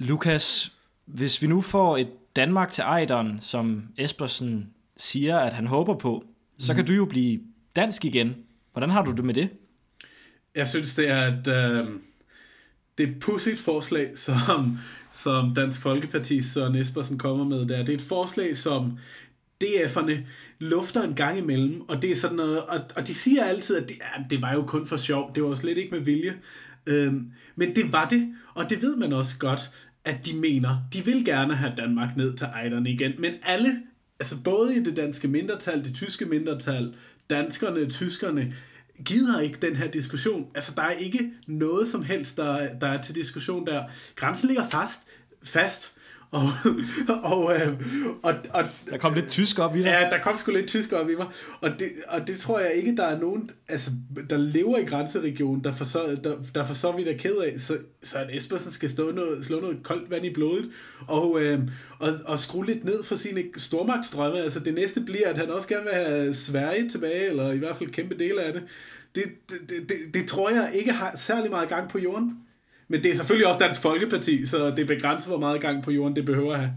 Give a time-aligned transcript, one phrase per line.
[0.00, 0.72] Lukas,
[1.06, 6.24] hvis vi nu får et Danmark til Ejderen, som Espersen siger, at han håber på,
[6.58, 7.40] så kan du jo blive
[7.76, 8.36] dansk igen.
[8.72, 9.48] Hvordan har du det med det?
[10.54, 11.86] Jeg synes, det er et, øh,
[12.98, 14.78] det er et pudsigt forslag, som,
[15.12, 17.78] som Dansk Folkeparti Søren Espersen kommer med der.
[17.78, 18.98] Det er et forslag, som
[19.64, 20.16] DF'erne
[20.58, 23.88] lufter en gang imellem, og det er sådan noget, og, og de siger altid, at
[23.88, 26.34] det, ja, det var jo kun for sjov, det var slet ikke med vilje.
[26.86, 29.70] Øhm, men det var det, og det ved man også godt,
[30.10, 33.82] at de mener, de vil gerne have Danmark ned til ejderne igen, men alle,
[34.20, 36.94] altså både i det danske mindretal, det tyske mindretal,
[37.30, 38.54] danskerne, tyskerne,
[39.04, 40.46] gider ikke den her diskussion.
[40.54, 43.84] Altså, der er ikke noget som helst, der, der er til diskussion der.
[44.16, 45.00] Grænsen ligger fast,
[45.42, 45.96] fast,
[46.30, 46.42] og,
[47.22, 47.80] og, øh,
[48.22, 49.86] og, og, der kom lidt tysk op i dig.
[49.86, 51.26] Ja, der kom sgu lidt tysk op i mig.
[51.60, 53.90] Og det, og det tror jeg ikke, der er nogen, altså,
[54.30, 57.60] der lever i grænseregionen, der for så, der, der for så vidt er ked af,
[57.60, 60.70] så, så at Espersen skal stå noget, slå noget koldt vand i blodet,
[61.06, 61.58] og, øh,
[61.98, 64.38] og, og skrue lidt ned for sine stormagtsdrømme.
[64.38, 67.76] Altså det næste bliver, at han også gerne vil have Sverige tilbage, eller i hvert
[67.76, 68.62] fald kæmpe dele af det.
[69.14, 72.36] Det, det, det, det, det tror jeg ikke har særlig meget gang på jorden.
[72.90, 75.90] Men det er selvfølgelig også Dansk Folkeparti, så det er begrænset, hvor meget gang på
[75.90, 76.72] jorden det behøver at have.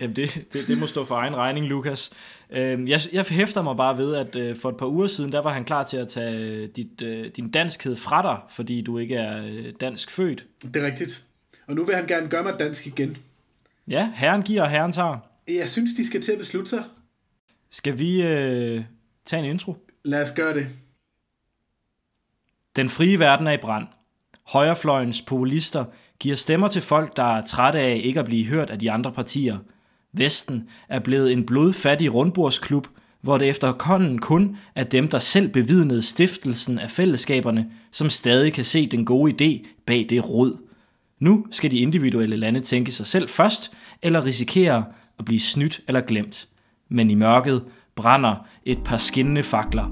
[0.00, 2.10] Jamen det, det, det må stå for egen regning, Lukas.
[2.50, 5.42] Øhm, jeg, jeg hæfter mig bare ved, at øh, for et par uger siden, der
[5.42, 9.14] var han klar til at tage dit, øh, din danskhed fra dig, fordi du ikke
[9.14, 10.46] er øh, dansk født.
[10.62, 11.24] Det er rigtigt.
[11.66, 13.16] Og nu vil han gerne gøre mig dansk igen.
[13.88, 15.18] Ja, herren giver, og herren tager.
[15.48, 16.84] Jeg synes, de skal til at beslutte sig.
[17.70, 18.84] Skal vi øh,
[19.24, 19.76] tage en intro?
[20.04, 20.66] Lad os gøre det.
[22.76, 23.86] Den frie verden er i brand.
[24.50, 25.84] Højrefløjens populister
[26.18, 29.12] giver stemmer til folk, der er trætte af ikke at blive hørt af de andre
[29.12, 29.58] partier.
[30.12, 32.86] Vesten er blevet en blodfattig rundbordsklub,
[33.20, 38.64] hvor det efterhånden kun er dem, der selv bevidnede stiftelsen af fællesskaberne, som stadig kan
[38.64, 40.52] se den gode idé bag det rod.
[41.18, 44.84] Nu skal de individuelle lande tænke sig selv først, eller risikere
[45.18, 46.48] at blive snydt eller glemt.
[46.88, 47.64] Men i mørket
[47.94, 49.86] brænder et par skinnende fakler.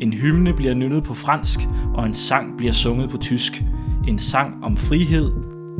[0.00, 1.60] En hymne bliver nynnet på fransk,
[1.94, 3.62] og en sang bliver sunget på tysk.
[4.08, 5.30] En sang om frihed,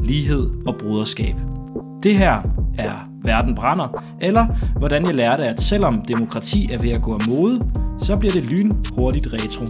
[0.04, 1.34] lighed og broderskab.
[2.02, 2.42] Det her
[2.78, 4.46] er Verden brænder, eller
[4.78, 8.44] hvordan jeg lærte, at selvom demokrati er ved at gå af mode, så bliver det
[8.44, 9.64] lyn hurtigt retro.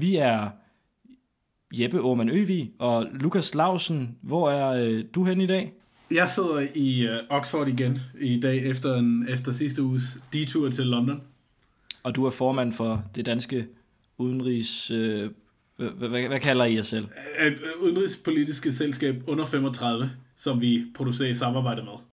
[0.00, 0.50] Vi er
[1.72, 4.18] Jeppe Aumann Øvig og Lukas Lausen.
[4.22, 5.72] Hvor er øh, du hen i dag?
[6.10, 10.86] Jeg sidder i øh, Oxford igen i dag efter, en, efter sidste uges detur til
[10.86, 11.22] London.
[12.02, 13.66] Og du er formand for det danske
[14.18, 14.90] udenrigs...
[14.90, 15.30] Øh,
[15.76, 17.08] hvad, hvad, hvad kalder I jer selv?
[17.40, 22.09] Øh, udenrigspolitiske selskab under 35, som vi producerer i samarbejde med.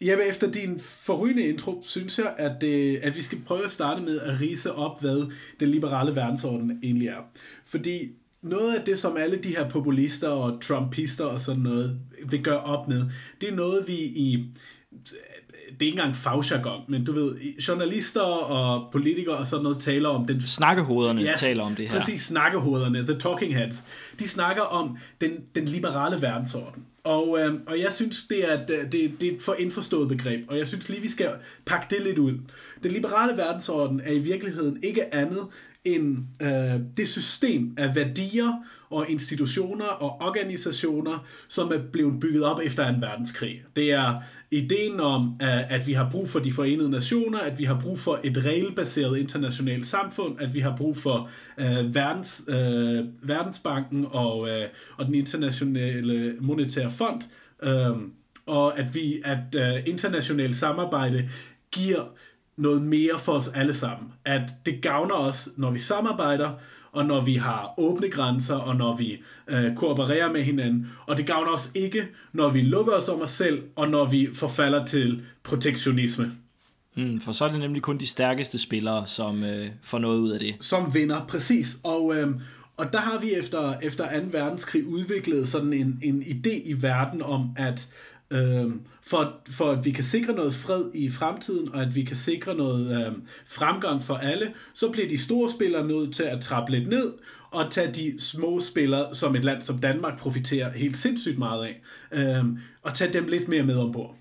[0.00, 4.02] Jamen, efter din forrygende intro, synes jeg, at, øh, at vi skal prøve at starte
[4.02, 7.30] med at rise op, hvad den liberale verdensorden egentlig er.
[7.64, 8.10] Fordi
[8.42, 12.60] noget af det, som alle de her populister og trumpister og sådan noget vil gøre
[12.60, 13.04] op med,
[13.40, 14.46] det er noget, vi i
[15.80, 17.34] det er ikke engang fagjargon, men du ved,
[17.68, 20.40] journalister og politikere og sådan noget taler om den...
[20.40, 22.00] Snakkehoderne yes, taler om det her.
[22.00, 23.84] Præcis, snakkehoderne, the talking heads.
[24.18, 26.84] De snakker om den, den liberale verdensorden.
[27.04, 30.58] Og, øh, og jeg synes, det er, det, det er et for indforstået begreb, og
[30.58, 31.30] jeg synes lige, vi skal
[31.66, 32.32] pakke det lidt ud.
[32.82, 35.46] Den liberale verdensorden er i virkeligheden ikke andet
[35.84, 42.60] en, øh, det system af værdier og institutioner og organisationer, som er blevet bygget op
[42.64, 42.98] efter 2.
[43.00, 43.62] verdenskrig.
[43.76, 44.14] Det er
[44.50, 47.98] ideen om, øh, at vi har brug for de forenede nationer, at vi har brug
[47.98, 54.48] for et regelbaseret internationalt samfund, at vi har brug for øh, verdens, øh, Verdensbanken og,
[54.48, 57.22] øh, og den internationale monetære fond,
[57.62, 57.96] øh,
[58.46, 61.28] og at vi at øh, internationalt samarbejde
[61.70, 62.14] giver
[62.60, 64.12] noget mere for os alle sammen.
[64.24, 66.50] At det gavner os, når vi samarbejder,
[66.92, 70.92] og når vi har åbne grænser, og når vi øh, koopererer med hinanden.
[71.06, 74.28] Og det gavner os ikke, når vi lukker os om os selv, og når vi
[74.34, 76.32] forfalder til protektionisme.
[76.96, 80.30] Mm, for så er det nemlig kun de stærkeste spillere, som øh, får noget ud
[80.30, 80.56] af det.
[80.60, 81.76] Som vinder, præcis.
[81.82, 82.28] Og, øh,
[82.76, 84.26] og der har vi efter, efter 2.
[84.30, 87.88] verdenskrig udviklet sådan en, en idé i verden om, at
[88.32, 92.16] Øhm, for, for at vi kan sikre noget fred i fremtiden, og at vi kan
[92.16, 93.12] sikre noget øh,
[93.46, 97.12] fremgang for alle, så bliver de store spillere nødt til at trappe lidt ned,
[97.50, 101.80] og tage de små spillere, som et land som Danmark profiterer helt sindssygt meget af,
[102.12, 104.16] øhm, og tage dem lidt mere med ombord.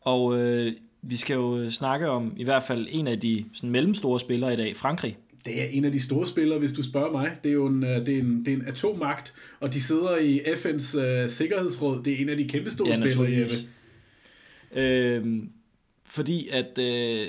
[0.00, 0.72] Og øh,
[1.02, 4.56] vi skal jo snakke om i hvert fald en af de sådan, mellemstore spillere i
[4.56, 7.36] dag, Frankrig det er en af de store spillere, hvis du spørger mig.
[7.44, 10.16] Det er jo en, øh, det er en, det er en atommagt, og de sidder
[10.16, 12.02] i FN's uh, Sikkerhedsråd.
[12.02, 13.54] Det er en af de kæmpe store ja, spillere, Jeppe.
[14.80, 15.50] Øhm,
[16.04, 17.28] fordi at øh,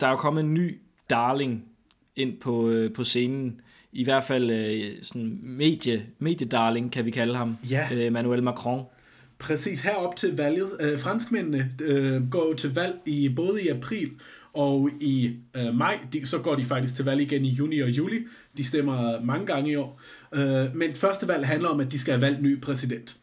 [0.00, 0.78] der er jo kommet en ny
[1.10, 1.64] darling
[2.16, 3.60] ind på, øh, på scenen.
[3.92, 7.56] I hvert fald øh, sådan medie, mediedarling, kan vi kalde ham.
[7.70, 7.88] Ja.
[7.92, 8.84] Øh, Emmanuel Macron.
[9.38, 10.70] Præcis, herop til valget.
[10.80, 14.10] Øh, franskmændene øh, går jo til valg i både i april
[14.54, 17.90] og i øh, maj, de, så går de faktisk til valg igen i juni og
[17.90, 18.18] juli.
[18.56, 20.00] De stemmer mange gange i år.
[20.34, 23.16] Øh, men første valg handler om, at de skal have valgt ny præsident.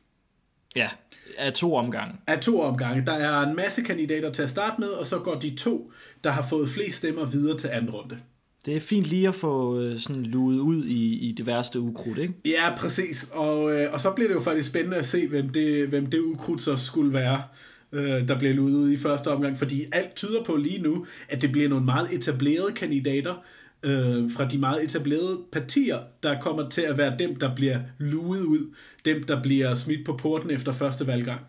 [0.76, 0.90] Ja,
[1.38, 2.16] af to omgange.
[2.28, 3.06] Af to omgange.
[3.06, 5.92] Der er en masse kandidater til at starte med, og så går de to,
[6.24, 8.18] der har fået flest stemmer, videre til anden runde.
[8.66, 12.18] Det er fint lige at få øh, sådan luet ud i, i det værste ukrudt,
[12.18, 12.34] ikke?
[12.46, 13.30] Ja, præcis.
[13.32, 16.20] Og, øh, og så bliver det jo faktisk spændende at se, hvem det, hvem det
[16.20, 17.44] ukrudt så skulle være
[17.92, 21.42] øh, der bliver luet ud i første omgang, fordi alt tyder på lige nu, at
[21.42, 23.44] det bliver nogle meget etablerede kandidater
[23.84, 28.42] øh, fra de meget etablerede partier, der kommer til at være dem, der bliver luet
[28.42, 28.74] ud,
[29.06, 31.42] dem, der bliver smidt på porten efter første valggang.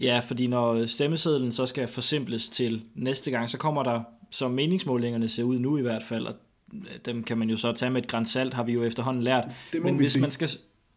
[0.00, 5.28] Ja, fordi når stemmesedlen så skal forsimples til næste gang, så kommer der, som meningsmålingerne
[5.28, 6.34] ser ud nu i hvert fald, og
[7.04, 9.44] dem kan man jo så tage med et grænsalt, har vi jo efterhånden lært.
[9.72, 10.22] Det Men hvis sige.
[10.22, 10.48] man skal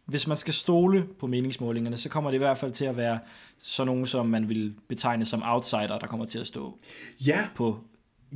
[0.06, 3.18] hvis man skal stole på meningsmålingerne, så kommer det i hvert fald til at være
[3.62, 6.78] sådan nogen, som man vil betegne som outsider, der kommer til at stå
[7.26, 7.48] ja.
[7.54, 7.78] på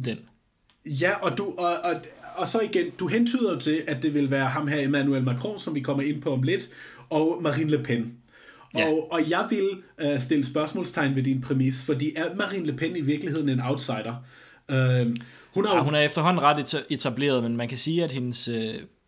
[0.04, 0.18] den.
[0.86, 2.00] Ja, og, du, og, og,
[2.36, 5.74] og så igen, du hentyder til, at det vil være ham her, Emmanuel Macron, som
[5.74, 6.70] vi kommer ind på om lidt,
[7.10, 8.18] og Marine Le Pen.
[8.74, 8.88] Ja.
[8.88, 9.68] Og, og jeg vil
[10.04, 14.24] uh, stille spørgsmålstegn ved din præmis, fordi er Marine Le Pen i virkeligheden en outsider?
[14.68, 15.14] Uh,
[15.54, 18.56] hun, har ja, hun er efterhånden ret etableret, men man kan sige, at hendes uh,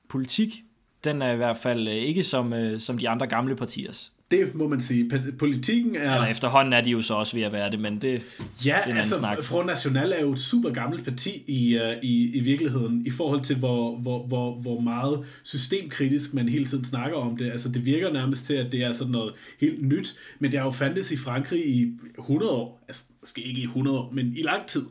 [0.08, 0.62] politik
[1.04, 4.12] den er i hvert fald øh, ikke som, øh, som de andre gamle partiers.
[4.30, 5.10] Det må man sige.
[5.38, 6.14] Politikken er...
[6.14, 8.22] Eller efterhånden er de jo så også ved at være det, men det,
[8.66, 9.42] ja, det er altså, snak.
[9.42, 13.40] Front National er jo et super gammelt parti i, uh, i, i virkeligheden, i forhold
[13.40, 17.50] til, hvor, hvor, hvor, hvor meget systemkritisk man hele tiden snakker om det.
[17.50, 20.66] Altså, det virker nærmest til, at det er sådan noget helt nyt, men det har
[20.66, 22.84] jo fandtes i Frankrig i 100 år.
[22.88, 24.82] Altså, måske ikke i 100 år, men i lang tid.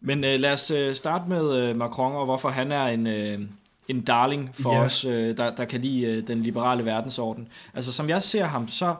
[0.00, 3.06] Men uh, lad os starte med uh, Macron, og hvorfor han er en...
[3.06, 3.48] Uh,
[3.88, 4.84] en darling for yeah.
[4.84, 7.48] os, øh, der, der kan lide øh, den liberale verdensorden.
[7.74, 8.94] Altså som jeg ser ham, så,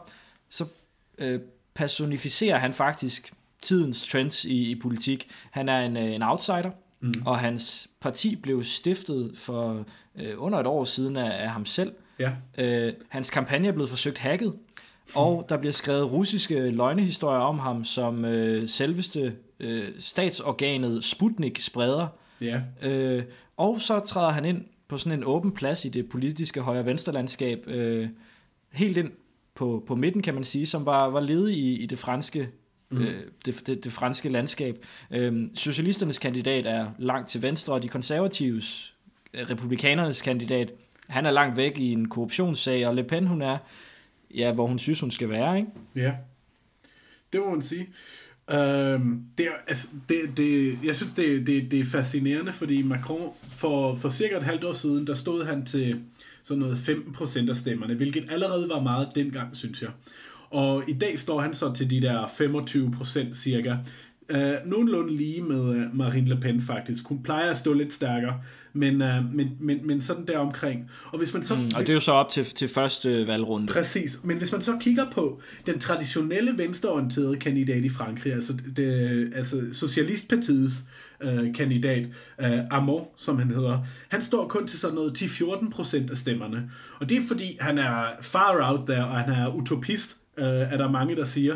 [0.49, 0.65] så
[1.17, 1.39] øh,
[1.73, 5.29] personificerer han faktisk tidens trends i, i politik.
[5.51, 7.13] Han er en, øh, en outsider, mm.
[7.25, 11.91] og hans parti blev stiftet for øh, under et år siden af, af ham selv.
[12.19, 12.31] Ja.
[12.57, 14.53] Øh, hans kampagne er blevet forsøgt hacket,
[15.15, 22.07] og der bliver skrevet russiske løgnehistorier om ham, som øh, selveste øh, statsorganet Sputnik spreder.
[22.41, 22.61] Ja.
[22.81, 23.23] Øh,
[23.57, 27.67] og så træder han ind på sådan en åben plads i det politiske højre-venstre landskab,
[27.67, 28.09] øh,
[28.71, 29.11] helt ind
[29.55, 32.49] på, på midten, kan man sige, som var, var ledig i, i det franske
[32.89, 33.01] mm.
[33.01, 34.85] øh, det, det, det franske landskab.
[35.11, 38.95] Øh, socialisternes kandidat er langt til venstre, og de konservatives,
[39.33, 40.71] øh, republikanernes kandidat,
[41.07, 43.57] han er langt væk i en korruptionssag, og Le Pen, hun er,
[44.35, 45.69] ja, hvor hun synes, hun skal være, ikke?
[45.95, 46.13] Ja,
[47.33, 47.87] det må man sige.
[48.51, 53.31] Øhm, det er, altså, det, det, jeg synes, det, det, det er fascinerende, fordi Macron
[53.55, 55.99] for, for cirka et halvt år siden, der stod han til
[56.43, 59.89] sådan noget 15% af stemmerne, hvilket allerede var meget dengang, synes jeg.
[60.49, 63.75] Og i dag står han så til de der 25% cirka.
[64.29, 67.07] Øh, nogenlunde lige med uh, Marine Le Pen faktisk.
[67.07, 68.41] Hun plejer at stå lidt stærkere,
[68.73, 70.91] men, uh, men, men, men sådan der omkring.
[71.05, 73.67] Og, hvis man så, mm, og det er jo så op til, til første valgrunde.
[73.67, 79.31] Præcis, men hvis man så kigger på den traditionelle venstreorienterede kandidat i Frankrig, altså, det,
[79.35, 80.83] altså Socialistpartiets
[81.25, 82.07] uh, kandidat,
[82.39, 86.71] uh, Armand, som han hedder, han står kun til sådan noget 10-14% af stemmerne.
[86.99, 90.77] Og det er fordi, han er far out there, og han er utopist, uh, er
[90.77, 91.55] der mange, der siger.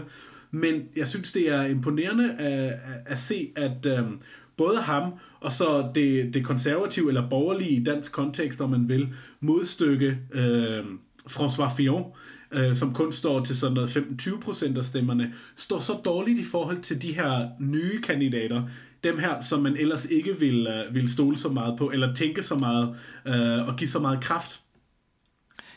[0.56, 4.20] Men jeg synes, det er imponerende at, at se, at øhm,
[4.58, 9.14] både ham og så det, det konservative eller borgerlige i dansk kontekst, om man vil,
[9.40, 12.12] modstykke øhm, François Fillon,
[12.52, 16.82] øh, som kun står til sådan noget 15-20% af stemmerne, står så dårligt i forhold
[16.82, 18.64] til de her nye kandidater,
[19.04, 22.44] dem her, som man ellers ikke vil, øh, vil stole så meget på, eller tænke
[22.44, 22.96] så meget
[23.26, 24.60] øh, og give så meget kraft.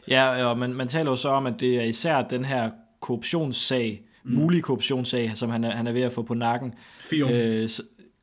[0.09, 4.06] Ja, og man, man taler jo så om, at det er især den her korruptionssag,
[4.27, 4.35] mm.
[4.35, 6.75] mulige korruptionssag, som han er, han er ved at få på nakken.
[7.01, 7.31] Fion.
[7.31, 7.69] Øh,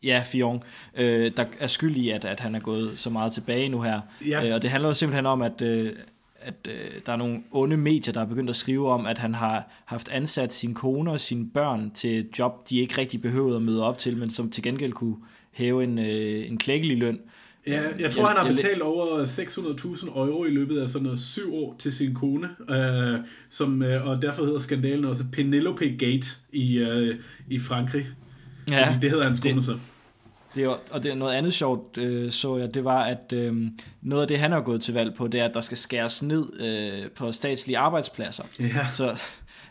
[0.03, 0.63] ja, Fion,
[0.97, 4.01] øh, der er skyld i, at, at han er gået så meget tilbage nu her.
[4.29, 4.47] Ja.
[4.47, 5.93] Øh, og det handler jo simpelthen om, at, øh,
[6.39, 9.33] at øh, der er nogle onde medier, der er begyndt at skrive om, at han
[9.33, 13.61] har haft ansat sin kone og sine børn til job, de ikke rigtig behøvede at
[13.61, 15.15] møde op til, men som til gengæld kunne
[15.51, 17.19] hæve en, øh, en klækkelig løn.
[17.67, 21.55] Ja, jeg tror, han har betalt over 600.000 euro i løbet af sådan noget syv
[21.55, 26.77] år til sin kone, øh, som, øh, og derfor hedder skandalen også Penelope Gate i,
[26.77, 27.15] øh,
[27.49, 28.07] i Frankrig.
[28.71, 29.77] Ja, Fordi det hedder hans kone det, så.
[30.55, 33.55] Det er, og det er noget andet sjovt, øh, så jeg, det var, at øh,
[34.01, 36.23] noget af det, han har gået til valg på, det er, at der skal skæres
[36.23, 38.43] ned øh, på statslige arbejdspladser.
[38.59, 38.87] Ja.
[38.91, 39.17] Så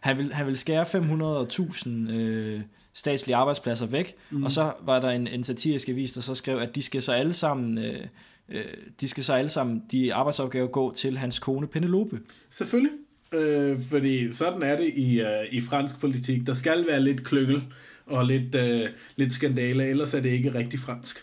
[0.00, 2.60] han vil, han vil skære 500.000 øh,
[2.94, 4.44] statslige arbejdspladser væk, mm.
[4.44, 7.12] og så var der en, en satirisk avis, der så skrev, at de skal så
[7.12, 7.78] alle sammen...
[7.78, 8.06] Øh,
[8.48, 8.64] øh,
[9.00, 12.20] de skal så alle sammen, de arbejdsopgaver, gå til hans kone Penelope.
[12.50, 12.92] Selvfølgelig.
[13.32, 16.46] Øh, fordi sådan er det i, uh, i fransk politik.
[16.46, 17.62] Der skal være lidt kløgel
[18.06, 21.16] og lidt, uh, lidt skandale, ellers er det ikke rigtig fransk.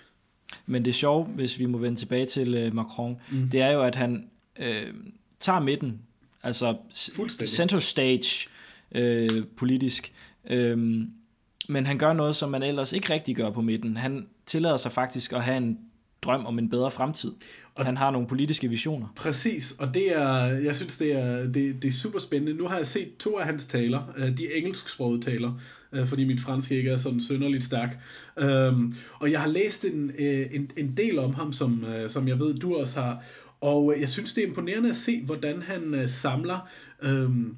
[0.65, 3.49] Men det sjove, hvis vi må vende tilbage til uh, Macron, mm.
[3.49, 4.93] det er jo, at han øh,
[5.39, 5.99] tager midten,
[6.43, 6.75] altså
[7.45, 8.49] center stage
[8.91, 10.13] øh, politisk,
[10.49, 11.01] øh,
[11.69, 13.97] men han gør noget, som man ellers ikke rigtig gør på midten.
[13.97, 15.77] Han tillader sig faktisk at have en
[16.21, 17.31] drøm om en bedre fremtid.
[17.75, 19.07] Og han har nogle politiske visioner.
[19.15, 22.53] Præcis, og det er, jeg synes, det er, det, det er super spændende.
[22.53, 25.59] Nu har jeg set to af hans taler, øh, de engelsksprogede taler,
[25.93, 27.99] øh, fordi mit fransk ikke er sådan sønderligt stærk.
[28.37, 32.39] Øhm, og jeg har læst en, øh, en, en del om ham, som, som jeg
[32.39, 33.23] ved, du også har.
[33.61, 36.67] Og jeg synes, det er imponerende at se, hvordan han samler
[37.01, 37.55] øhm,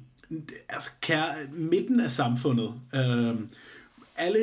[0.68, 2.72] altså, kære, midten af samfundet.
[2.94, 3.48] Øhm,
[4.22, 4.38] alle,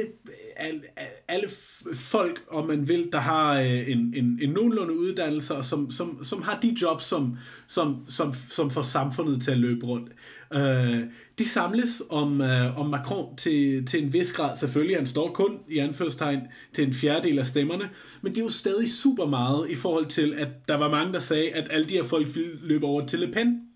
[0.57, 0.81] alle,
[1.27, 1.50] alle
[1.93, 6.24] folk, om man vil, der har øh, en, en, en nogenlunde uddannelse, og som, som,
[6.24, 10.12] som har de jobs, som, som, som, som får samfundet til at løbe rundt.
[10.53, 11.03] Øh,
[11.39, 14.57] de samles om, øh, om Macron til, til en vis grad.
[14.57, 16.41] Selvfølgelig, han står kun i anførstegn
[16.74, 17.89] til en fjerdedel af stemmerne,
[18.21, 21.19] men det er jo stadig super meget i forhold til, at der var mange, der
[21.19, 23.68] sagde, at alle de her folk ville løbe over til Le Pen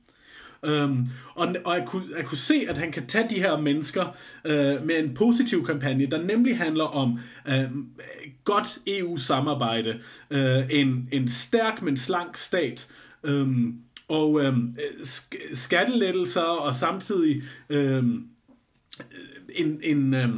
[0.65, 4.15] Øhm, og og jeg, kunne, jeg kunne se, at han kan tage de her mennesker
[4.46, 7.63] øh, med en positiv kampagne, der nemlig handler om øh,
[8.43, 12.88] godt EU-samarbejde, øh, en, en stærk, men slank stat,
[13.24, 13.48] øh,
[14.08, 14.53] og øh,
[15.01, 18.27] sk- skattelettelser, og samtidig øhm,
[19.00, 19.05] øh,
[19.55, 20.29] en, en øh,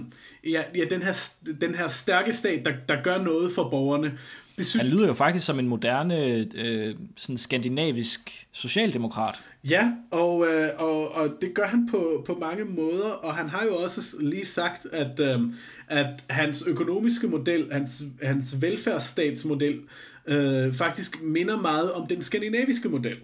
[0.46, 1.30] ja, ja, den, her,
[1.62, 4.18] den her stærke stat, der, der gør noget for borgerne.
[4.58, 4.86] Det synes...
[4.86, 9.36] Han lyder jo faktisk som en moderne, øh, sådan skandinavisk socialdemokrat.
[9.70, 13.64] Ja, og, øh, og, og det gør han på, på mange måder, og han har
[13.64, 15.40] jo også lige sagt, at, øh,
[15.88, 19.80] at hans økonomiske model, hans, hans velfærdsstatsmodel,
[20.28, 23.18] øh, faktisk minder meget om den skandinaviske model.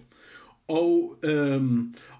[0.68, 1.62] Og, øh,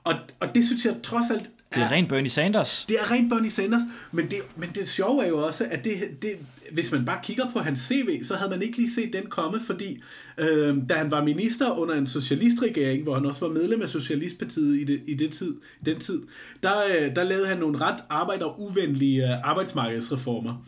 [0.05, 2.85] og, og det synes jeg trods alt det er rent Bernie Sanders.
[2.88, 3.81] Det er rent Bernie Sanders,
[4.12, 6.31] men det, men det sjove er jo også, at det, det,
[6.73, 9.61] hvis man bare kigger på hans CV, så havde man ikke lige set den komme,
[9.61, 10.00] fordi
[10.38, 14.81] øh, da han var minister under en socialistregering, hvor han også var medlem af Socialistpartiet
[14.81, 15.55] i, det, i det tid,
[15.87, 16.23] den tid,
[16.62, 20.64] der, øh, der lavede han nogle ret arbejderuvenlige øh, arbejdsmarkedsreformer.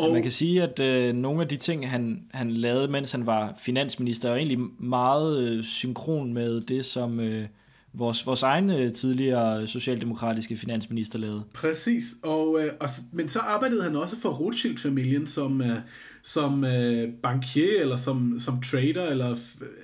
[0.00, 3.26] Og man kan sige, at øh, nogle af de ting, han, han lavede, mens han
[3.26, 7.20] var finansminister, er egentlig meget øh, synkron med det, som...
[7.20, 7.46] Øh,
[7.94, 11.42] vores, vores egen øh, tidligere socialdemokratiske finansminister lavede.
[11.54, 15.78] Præcis, og, øh, og, men så arbejdede han også for Rothschild-familien som, øh,
[16.22, 19.36] som øh, bankier, eller som, som trader, eller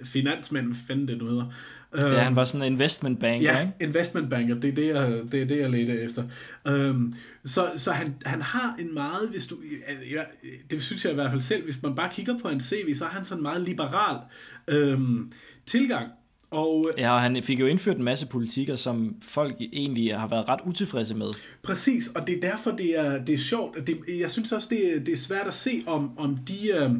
[0.04, 1.46] finansmand, fanden det nu hedder.
[1.96, 3.72] Ja, han var sådan en investment banker, ja, ikke?
[3.80, 6.24] investment banker, det er det, jeg, det, er det, jeg leder efter.
[6.70, 9.56] Um, så så han, han har en meget, hvis du,
[10.10, 10.22] ja,
[10.70, 13.04] det synes jeg i hvert fald selv, hvis man bare kigger på en CV, så
[13.04, 14.16] har han sådan en meget liberal
[14.94, 15.32] um,
[15.66, 16.08] tilgang
[16.50, 20.49] og, ja, og han fik jo indført en masse politikker, som folk egentlig har været
[20.49, 21.26] ret utilfredse med.
[21.62, 23.87] Præcis, og det er derfor, det er, det er sjovt.
[23.87, 26.90] Det, jeg synes også, det, er, det er svært at se, om, om de, øh,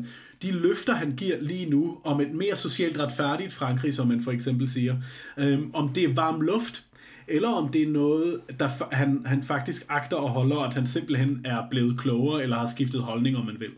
[0.43, 4.31] de løfter, han giver lige nu, om et mere socialt retfærdigt Frankrig, som man for
[4.31, 4.97] eksempel siger,
[5.37, 6.85] øh, om det er varm luft,
[7.29, 11.63] eller om det er noget, der han, han faktisk agter og at han simpelthen er
[11.71, 13.71] blevet klogere, eller har skiftet holdning, om man vil.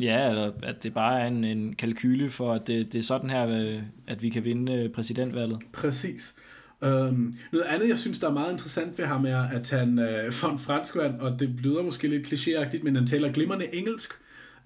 [0.00, 3.30] Ja, eller at det bare er en, en kalkyle for, at det, det er sådan
[3.30, 5.58] her, øh, at vi kan vinde øh, præsidentvalget.
[5.72, 6.34] Præcis.
[6.82, 10.32] Um, noget andet, jeg synes, der er meget interessant ved ham, er, at han uh,
[10.32, 14.12] får en franskvand, og det lyder måske lidt klichéagtigt, men han taler glimrende engelsk.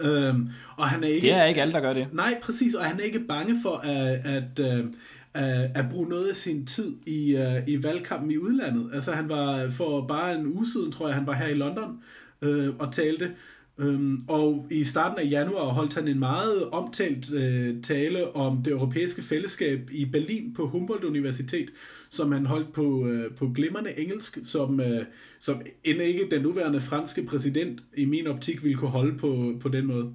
[0.05, 2.07] Um, og han er ikke, det er ikke alle, der gør det.
[2.13, 4.91] Nej, præcis, og han er ikke bange for at, at, uh,
[5.35, 7.31] at, at bruge noget af sin tid i,
[7.67, 8.91] i valgkampen i udlandet.
[8.95, 11.99] Altså han var for bare en uge siden, tror jeg, han var her i London
[12.43, 13.31] uh, og talte.
[13.79, 18.71] Øhm, og i starten af januar holdt han en meget omtalt øh, tale om det
[18.73, 21.71] europæiske fællesskab i Berlin på Humboldt Universitet,
[22.11, 25.05] som han holdt på, øh, på glimrende engelsk, som, øh,
[25.39, 29.69] som end ikke den nuværende franske præsident i min optik ville kunne holde på, på
[29.69, 30.13] den måde.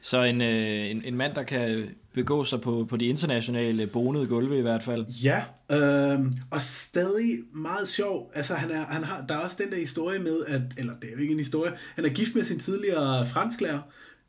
[0.00, 4.26] Så en, øh, en, en mand, der kan begå sig på, på de internationale bonede
[4.26, 5.06] gulve i hvert fald.
[5.06, 5.42] Ja,
[5.72, 8.32] øh, og stadig meget sjov.
[8.34, 11.08] Altså, han er, han har, der er også den der historie med, at, eller det
[11.08, 13.78] er jo ikke en historie, han er gift med sin tidligere fransklærer,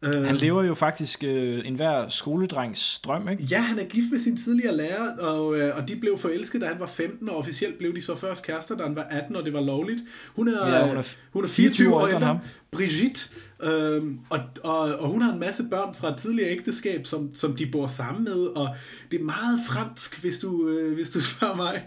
[0.04, 3.44] Han lever jo faktisk øh, enhver skoledrengs drøm, ikke?
[3.44, 6.65] Ja, han er gift med sin tidligere lærer, og, øh, og de blev forelsket, da
[6.65, 9.46] han var 15, og officielt blev de så først kærester, da han var 18, og
[9.46, 10.01] det var lovligt.
[10.36, 12.38] Hun er, Ja, hun er hun er 24 år ældre, ham.
[12.72, 13.30] Brigitte,
[13.64, 17.56] øhm, og, og, og hun har en masse børn fra et tidligere ægteskab, som, som
[17.56, 18.76] de bor sammen med, og
[19.12, 21.84] det er meget fransk, hvis du, øh, hvis du spørger mig.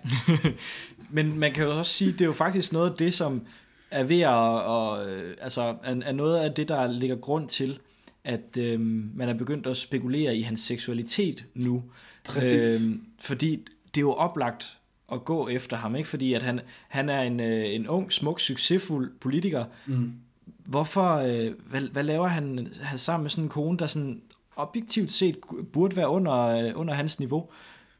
[1.10, 3.42] Men man kan jo også sige, det er jo faktisk noget af det, som
[3.90, 4.34] er ved at,
[4.64, 7.78] og, øh, altså, er, er noget af det, der ligger grund til,
[8.24, 8.80] at øh,
[9.14, 11.82] man er begyndt at spekulere i hans seksualitet nu.
[12.24, 12.86] Præcis.
[12.86, 13.56] Øh, fordi
[13.94, 14.78] det er jo oplagt
[15.12, 16.08] at gå efter ham, ikke?
[16.08, 19.64] Fordi at han, han er en, øh, en ung, smuk, succesfuld politiker.
[19.86, 20.12] Mm.
[20.68, 24.20] Hvorfor, øh, hvad, hvad laver han, han sammen med sådan en kone, der sådan
[24.56, 25.36] objektivt set
[25.72, 26.34] burde være under,
[26.66, 27.48] øh, under hans niveau?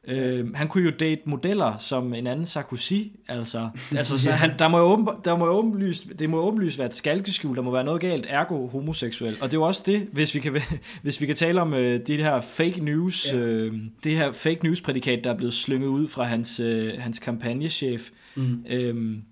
[0.09, 2.93] Øh, han kunne jo date modeller som en anden Sarkozy,
[3.29, 6.43] altså, altså så han, der må jo åben, der må jo åbenlyst, det må jo
[6.43, 9.37] åbenlyst være et skalkeskjul, der må være noget galt, ergo homoseksuel.
[9.41, 10.61] Og det er jo også det, hvis vi kan,
[11.03, 13.39] hvis vi kan tale om øh, det her fake news, Ja.
[13.39, 17.19] øh, det her fake news prædikat, der er blevet slynget ud fra hans, øh, hans
[17.19, 18.11] kampagnechef.
[18.35, 18.65] Mm.
[18.71, 19.23] Øhm,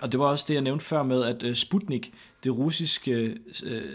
[0.00, 2.12] og det var også det, jeg nævnte før med, at øh, Sputnik,
[2.46, 3.86] det russiske, øh,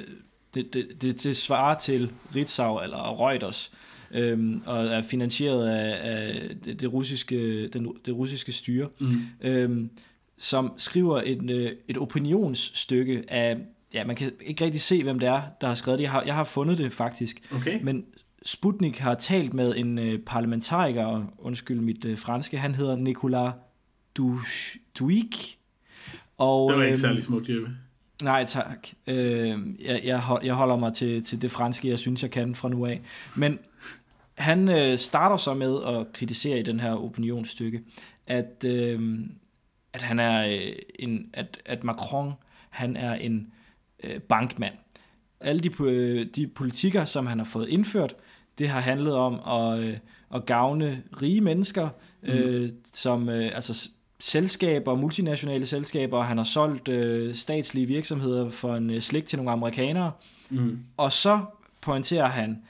[0.53, 3.72] det, det, det, det svarer til Ritzau eller Reuters,
[4.12, 9.22] øhm, og er finansieret af, af det, det, russiske, den, det russiske styre, Mm.
[9.41, 9.89] øhm,
[10.38, 13.58] som skriver et, øh, et opinionsstykke af,
[13.93, 16.03] ja, man kan ikke rigtig se, hvem det er, der har skrevet det.
[16.03, 17.41] Jeg har, jeg har fundet det faktisk.
[17.55, 17.79] Okay.
[17.84, 18.05] Men
[18.46, 23.53] Sputnik har talt med en øh, parlamentariker, og undskyld mit øh, franske, han hedder Nicolas
[25.00, 25.55] Duic.
[26.38, 27.70] Og, Det var ikke øhm, særlig smukt, Jeppe.
[28.24, 28.88] Nej, tak.
[29.08, 32.70] Øh, jeg, jeg, jeg holder mig til, til det franske, jeg synes, jeg kan fra
[32.70, 33.01] nu af.
[33.36, 33.60] Men
[34.34, 37.84] han øh, starter så med at kritisere i den her opinionsstykke,
[38.28, 39.20] at, øh,
[39.94, 42.34] at han er øh, en, at, at Macron,
[42.70, 43.54] han er en
[44.04, 44.74] øh, bankmand.
[45.40, 48.16] Alle de, po- de politikker, som han har fået indført,
[48.58, 49.98] det har handlet om at, øh,
[50.36, 51.90] at gavne rige mennesker,
[52.24, 53.90] øh, som øh, altså
[54.22, 59.38] selskaber, multinationale selskaber, og han har solgt øh, statslige virksomheder for en øh, slik til
[59.38, 60.12] nogle amerikanere.
[60.50, 60.80] Mm.
[60.98, 61.40] Og så
[61.82, 62.62] pointerer han,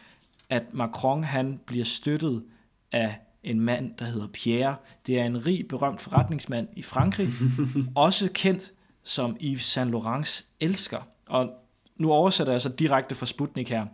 [0.50, 2.44] at Macron han bliver støttet
[2.92, 4.76] af en mand, der hedder Pierre.
[5.08, 7.28] Det er en rig, berømt forretningsmand i Frankrig,
[7.96, 8.72] også kendt
[9.04, 11.08] som Yves Saint Laurents elsker.
[11.26, 11.50] Og
[11.98, 13.86] nu oversætter jeg så direkte fra Sputnik her.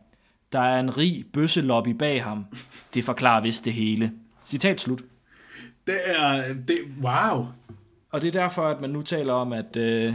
[0.52, 2.46] Der er en rig bøsselobby bag ham.
[2.94, 4.12] Det forklarer vist det hele.
[4.46, 5.02] Citat slut.
[5.88, 6.54] Det er...
[6.68, 7.46] Det, wow.
[8.12, 10.14] Og det er derfor, at man nu taler om, at, øh,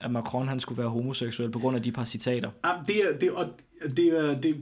[0.00, 2.50] at Macron han skulle være homoseksuel på grund af de par citater.
[2.66, 3.46] Jamen, det er, det, og
[3.96, 4.56] det er, det,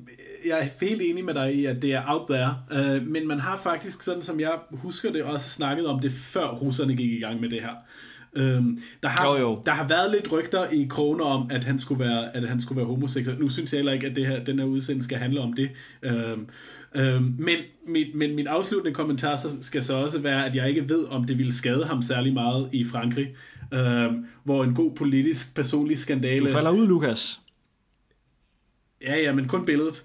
[0.46, 2.56] jeg er helt enig med dig i, at det er out there.
[2.70, 6.48] Uh, men man har faktisk, sådan som jeg husker det, også snakket om det, før
[6.48, 7.74] russerne gik i gang med det her.
[8.56, 9.62] Um, der, har, Jo, jo.
[9.66, 12.76] der har været lidt rygter i kroner om, at han skulle være, at han skulle
[12.76, 13.38] være homoseksuel.
[13.40, 15.70] Nu synes jeg heller ikke, at det her, den her udsendelse skal handle om det.
[16.32, 16.48] Um,
[16.94, 20.88] um, men, mit, men min afsluttende kommentar så skal så også være, at jeg ikke
[20.88, 23.36] ved, om det ville skade ham særlig meget i Frankrig,
[23.72, 26.46] um, hvor en god politisk personlig skandale...
[26.46, 27.40] Du falder ud, Lukas.
[29.02, 30.04] Ja, ja, men kun billedet.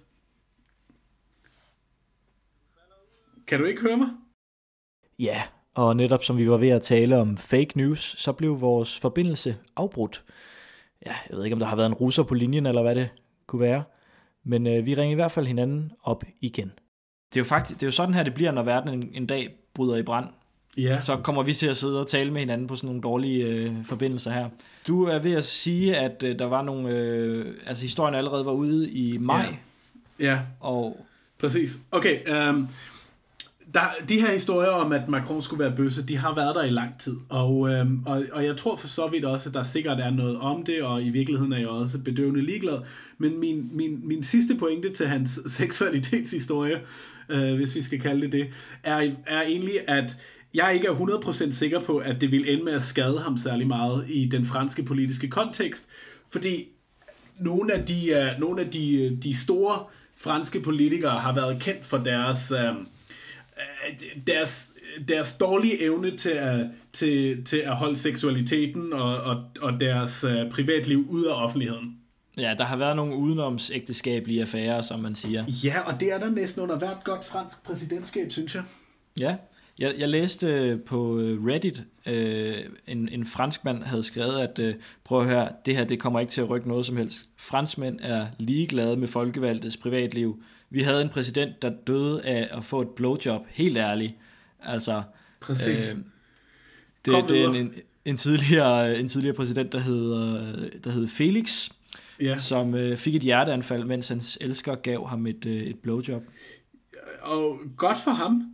[3.47, 4.08] Kan du ikke høre mig?
[5.19, 5.41] Ja,
[5.73, 9.58] og netop som vi var ved at tale om fake news, så blev vores forbindelse
[9.76, 10.23] afbrudt.
[11.06, 13.10] Ja, jeg ved ikke, om der har været en russer på linjen, eller hvad det
[13.47, 13.84] kunne være.
[14.48, 16.72] Men øh, vi ringer i hvert fald hinanden op igen.
[17.34, 19.26] Det er jo faktisk det er jo sådan her, det bliver, når verden en, en
[19.26, 20.28] dag bryder i brand.
[20.78, 21.02] Ja.
[21.02, 23.86] Så kommer vi til at sidde og tale med hinanden på sådan nogle dårlige øh,
[23.86, 24.50] forbindelser her.
[24.88, 26.90] Du er ved at sige, at øh, der var nogle...
[26.96, 29.56] Øh, altså historien allerede var ude i maj, Ja.
[30.20, 31.06] Ja, og
[31.40, 31.78] præcis.
[31.92, 32.68] Okay, um,
[33.78, 36.70] der, de her historier om, at Macron skulle være bøsse, de har været der i
[36.70, 37.16] lang tid.
[37.30, 40.38] Og, øhm, og, og jeg tror for så vidt også, at der sikkert er noget
[40.38, 42.78] om det, og i virkeligheden er jeg også bedøvende ligeglad.
[43.18, 46.82] Men min, min, min sidste pointe til hans seksualitetshistorie,
[47.30, 48.48] øh, hvis vi skal kalde det det,
[48.84, 50.18] er, er egentlig, at
[50.54, 53.68] jeg ikke er 100% sikker på, at det vil ende med at skade ham særlig
[53.68, 55.90] meget i den franske politiske kontekst,
[56.32, 56.68] fordi
[57.40, 59.84] nogle af de, øh, nogle af de, øh, de store
[60.18, 62.74] franske politikere har været kendt for deres, Øh,
[64.28, 64.70] deres,
[65.08, 70.52] deres dårlige evne til at, til, til at holde seksualiteten og, og, og deres uh,
[70.52, 71.98] privatliv ud af offentligheden.
[72.38, 75.46] ja, der har været nogle udenomsægteskabelige affærer, som man siger.
[75.63, 78.63] Ja, og det er der næsten under hvert godt fransk præsidentskab, synes jeg.
[79.20, 79.36] Ja,
[79.80, 82.56] jeg, jeg læste på øh, Reddit, øh,
[82.88, 86.32] en, en franskmand havde skrevet, at øh, prøv at høre, det her det kommer ikke
[86.32, 87.30] til at rykke noget som helst.
[87.38, 90.44] Franskmænd er ligeglade med folkevalgtes privatliv.
[90.70, 94.13] Vi havde en præsident, der døde af at få et blowjob, helt ærligt.
[94.63, 95.04] Altså,
[95.40, 95.94] Præcis.
[95.96, 97.74] øh, Kom det, det er en, en,
[98.06, 100.10] en, tidligere, en tidligere præsident, der hed,
[100.84, 101.70] der hed Felix,
[102.22, 102.40] Ja.
[102.40, 106.24] som øh, fik et hjerteanfald, mens hans elsker gav ham et, øh, et blowjob.
[107.22, 108.52] Og godt for ham.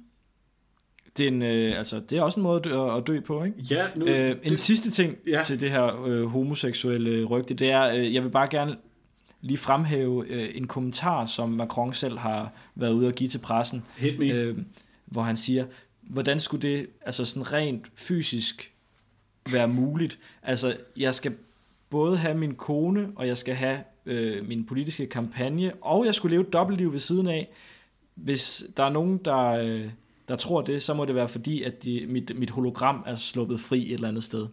[1.18, 3.44] Det er, en, øh, altså, det er også en måde at dø, at dø på,
[3.44, 3.58] ikke?
[3.72, 5.44] Ja, nu, Øh, en det, sidste ting Ja.
[5.46, 8.76] til det her øh, homoseksuelle rygte, det er, øh, jeg vil bare gerne
[9.42, 13.84] lige fremhæve øh, en kommentar, som Macron selv har været ude og give til pressen,
[13.98, 14.26] hit me.
[14.26, 14.58] øh,
[15.06, 15.66] hvor han siger,
[16.02, 18.72] hvordan skulle det altså sådan rent fysisk
[19.52, 20.20] være muligt?
[20.44, 21.34] Altså, jeg skal
[21.90, 26.34] både have min kone, og jeg skal have øh, min politiske kampagne, og jeg skulle
[26.36, 27.50] leve et dobbeltliv ved siden af.
[28.16, 29.90] Hvis der er nogen, der, øh,
[30.28, 33.60] der tror det, så må det være fordi, at de, mit, mit hologram er sluppet
[33.60, 34.48] fri et eller andet sted.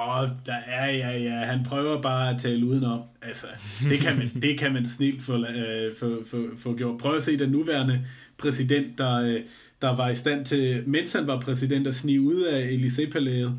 [0.00, 3.00] Åh, der er, ja, ja, han prøver bare at tale udenom.
[3.22, 3.46] Altså,
[3.90, 6.98] det kan man, det kan man snilt få, øh, få, få, få gjort.
[6.98, 8.04] Prøv at se den nuværende
[8.38, 9.40] præsident, der, øh,
[9.82, 13.50] der var i stand til, mens han var præsident, at snige ud af Élysée-palæet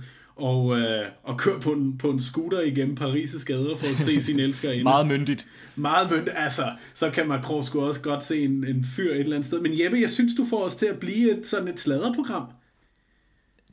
[0.42, 4.22] og, øh, og køre på en, på en scooter igennem Paris' gader for at se
[4.22, 4.84] sin elsker inde.
[4.84, 5.48] Meget myndigt.
[5.76, 9.36] Meget mønt, altså, så kan Macron sgu også godt se en, en fyr et eller
[9.36, 9.62] andet sted.
[9.62, 12.44] Men Jeppe, jeg synes, du får os til at blive et, sådan et sladderprogram.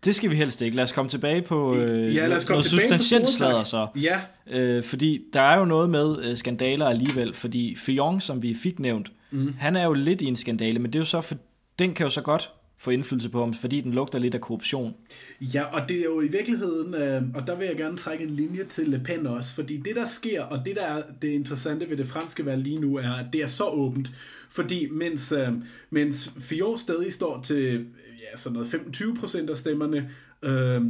[0.04, 0.76] Det skal vi helst ikke.
[0.76, 3.86] Lad os komme tilbage på øh, Ja, lad os komme noget substantielt sladder så.
[3.96, 8.54] Ja, Øh, fordi der er jo noget med øh, skandaler alligevel, fordi Fillon, som vi
[8.54, 9.54] fik nævnt, mm.
[9.58, 11.36] han er jo lidt i en skandale, men det er jo så for,
[11.78, 14.94] den kan jo så godt få indflydelse på ham, fordi den lugter lidt af korruption.
[15.40, 18.30] Ja, og det er jo i virkeligheden, øh, og der vil jeg gerne trække en
[18.30, 21.90] linje til Le Pen også, fordi det der sker, og det der er det interessante
[21.90, 24.10] ved det franske valg lige nu, er, at det er så åbent,
[24.50, 25.48] fordi mens, øh,
[25.90, 27.86] mens Fillon stadig står til
[28.32, 30.10] ja, sådan noget 25% af stemmerne,
[30.42, 30.80] øh,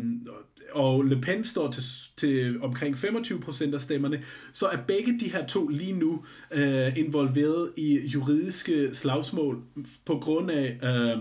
[0.72, 1.82] og Le Pen står til,
[2.16, 4.22] til omkring 25% af stemmerne,
[4.52, 9.62] så er begge de her to lige nu øh, involveret i juridiske slagsmål
[10.04, 10.78] på grund af...
[10.82, 11.18] Øh,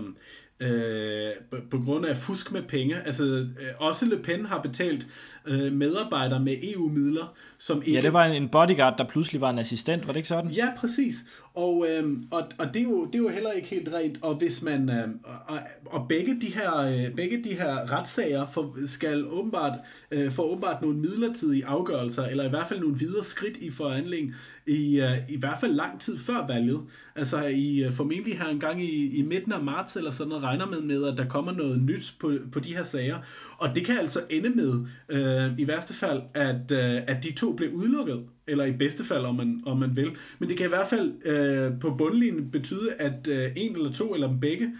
[0.60, 3.02] øh, på- på grund af fusk med penge.
[3.06, 3.46] Altså, øh,
[3.78, 5.06] også Le Pen har betalt
[5.46, 7.92] øh, medarbejdere med EU-midler, som ikke...
[7.92, 10.50] Ja, det var en- bodyguard, der pludselig var en assistent, var det ikke sådan?
[10.50, 11.14] Ja, præcis.
[11.54, 14.18] Og, øhm, og, og det, er jo, det er jo heller ikke helt rent.
[14.22, 18.76] Og hvis man øhm, og, og begge de her øh, begge de her retssager for,
[18.86, 19.72] skal åbenbart
[20.10, 24.34] øh, få åbenbart nogle midlertidige afgørelser eller i hvert fald nogle videre skridt i forhandling
[24.66, 26.80] i øh, i hvert fald lang tid før valget.
[27.16, 30.44] Altså i øh, formentlig her en gang i, i midten af marts eller sådan noget
[30.44, 33.18] regner man med at der kommer noget nyt på, på de her sager.
[33.58, 34.72] Og det kan altså ende med
[35.08, 39.24] øh, i værste fald at øh, at de to bliver udelukket eller i bedste fald,
[39.24, 40.16] om man, om man vil.
[40.38, 44.14] Men det kan i hvert fald øh, på bundlinjen betyde, at øh, en eller to,
[44.14, 44.70] eller dem begge,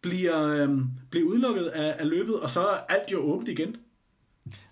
[0.00, 0.78] bliver, øh,
[1.10, 3.76] bliver udelukket af, af løbet, og så er alt jo åbent igen.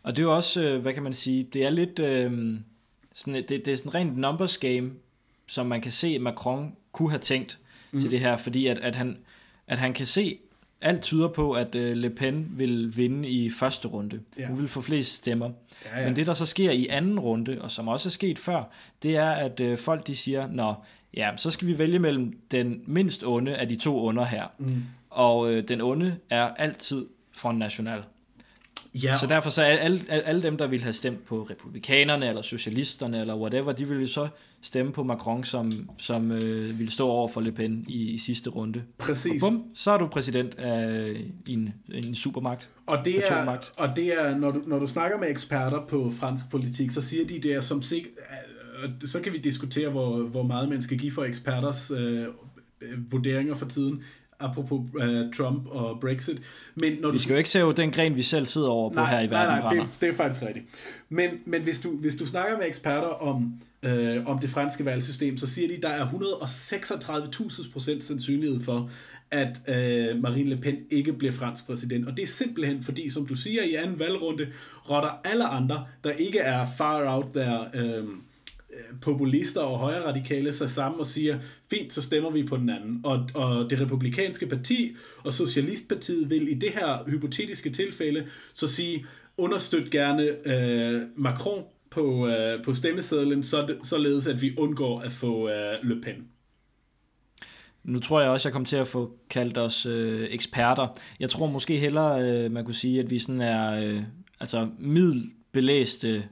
[0.02, 2.55] Og det er jo også, øh, hvad kan man sige, det er lidt, øh,
[3.14, 4.90] sådan, det, det er sådan rent numbers game,
[5.46, 7.59] som man kan se, Macron kunne have tænkt
[7.92, 8.00] mm.
[8.00, 9.18] til det her, fordi at, at, han,
[9.66, 10.38] at han kan se,
[10.82, 14.20] alt tyder på, at øh, Le Pen vil vinde i første runde.
[14.38, 14.46] Ja.
[14.46, 15.50] Hun vil få flest stemmer.
[15.84, 16.06] Ja, ja.
[16.06, 18.64] Men det, der så sker i anden runde, og som også er sket før,
[19.02, 20.74] det er, at øh, folk de siger, nå,
[21.14, 24.46] ja, så skal vi vælge mellem den mindst onde af de to onder her.
[24.58, 24.82] Mm.
[25.10, 28.02] Og øh, den onde er altid Front National.
[28.94, 32.42] Ja, Så derfor så alle, alle alle dem, der ville have stemt på republikanerne, eller
[32.42, 34.28] socialisterne, eller whatever, de ville jo så
[34.62, 38.50] stemme på Macron, som, som øh, ville stå over for Le Pen i, i sidste
[38.50, 38.83] runde.
[38.98, 39.42] Og præcis.
[39.42, 42.68] bum, så er du præsident af en, en supermagt.
[42.87, 46.50] Og det er, og det er når, du, når du snakker med eksperter på fransk
[46.50, 48.05] politik, så siger de, det er som sig,
[48.85, 52.26] øh, så kan vi diskutere, hvor, hvor meget man skal give for eksperters øh,
[52.81, 54.02] øh, vurderinger for tiden,
[54.42, 56.42] apropos øh, Trump og Brexit.
[56.74, 58.94] Men når Vi du, skal jo ikke se den gren, vi selv sidder over på
[58.94, 59.64] nej, her i verden.
[59.64, 60.66] Nej, nej, det, det er faktisk rigtigt.
[61.09, 65.37] Men, men hvis, du, hvis du snakker med eksperter om, øh, om det franske valgsystem,
[65.37, 68.90] så siger de, at der er 136.000 procent sandsynlighed for,
[69.31, 72.09] at øh, Marine Le Pen ikke bliver fransk præsident.
[72.09, 74.46] Og det er simpelthen fordi, som du siger i anden valgrunde,
[74.90, 78.05] rotter alle andre, der ikke er far out there, øh,
[78.72, 81.38] Øh, populister og højre radikale sig sammen og siger,
[81.70, 83.00] fint, så stemmer vi på den anden.
[83.04, 89.06] Og, og det republikanske parti og Socialistpartiet vil i det her hypotetiske tilfælde så sige,
[89.37, 95.12] understøt gerne øh, Macron på, øh, på stemmesedlen, så det, således at vi undgår at
[95.12, 96.26] få øh, Le Pen.
[97.85, 100.88] Nu tror jeg også, jeg kommer til at få kaldt os øh, eksperter.
[101.20, 104.02] Jeg tror måske hellere, øh, man kunne sige, at vi sådan er øh,
[104.40, 106.24] altså middelbelæste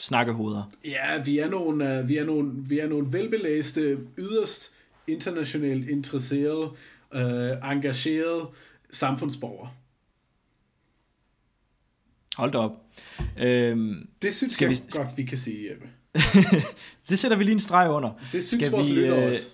[0.00, 0.70] snakkehoveder.
[0.84, 4.72] Ja, vi er nogle, øh, vi er nogle, vi er nogle velbelæste, yderst
[5.06, 6.70] internationalt interesserede,
[7.14, 8.46] øh, engagerede
[8.90, 9.70] samfundsborgere.
[12.36, 12.72] Hold da op.
[13.38, 15.88] Øhm, Det synes Skal jeg vi- godt, vi kan sige, Jeppe.
[17.08, 18.10] det sætter vi lige en streg under.
[18.32, 19.52] Det synes Skal vores vi, lytter øh, også.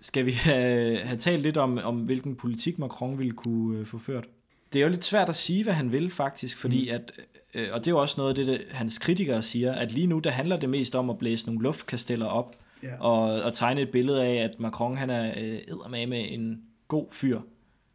[0.00, 3.98] Skal vi have, have talt lidt om, om, hvilken politik Macron ville kunne øh, få
[3.98, 4.24] ført?
[4.72, 6.94] Det er jo lidt svært at sige, hvad han vil faktisk, fordi mm.
[6.94, 7.12] at,
[7.54, 10.06] øh, og det er jo også noget af det, det, hans kritikere siger, at lige
[10.06, 13.00] nu, der handler det mest om at blæse nogle luftkasteller op, yeah.
[13.00, 17.40] og, og tegne et billede af, at Macron, han er øh, med en god fyr.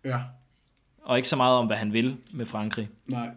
[0.05, 0.19] Ja.
[1.01, 2.89] Og ikke så meget om, hvad han vil med Frankrig.
[3.07, 3.29] Nej,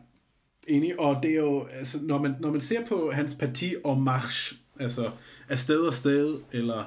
[0.69, 4.01] enig, og det er jo, altså, når man, når man ser på hans parti og
[4.01, 5.11] march, altså
[5.49, 6.85] af sted og sted, eller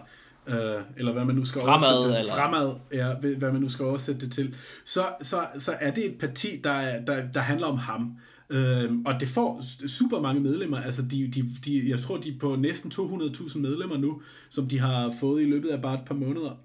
[0.47, 2.33] øh, eller hvad man nu skal fremad, oversætte det, eller...
[2.33, 6.19] fremad, ja, hvad man nu skal oversætte det til, så, så, så er det et
[6.19, 8.17] parti, der, der, der handler om ham.
[8.49, 12.39] Øh, og det får super mange medlemmer, altså de, de, de, jeg tror, de er
[12.39, 16.15] på næsten 200.000 medlemmer nu, som de har fået i løbet af bare et par
[16.15, 16.59] måneder.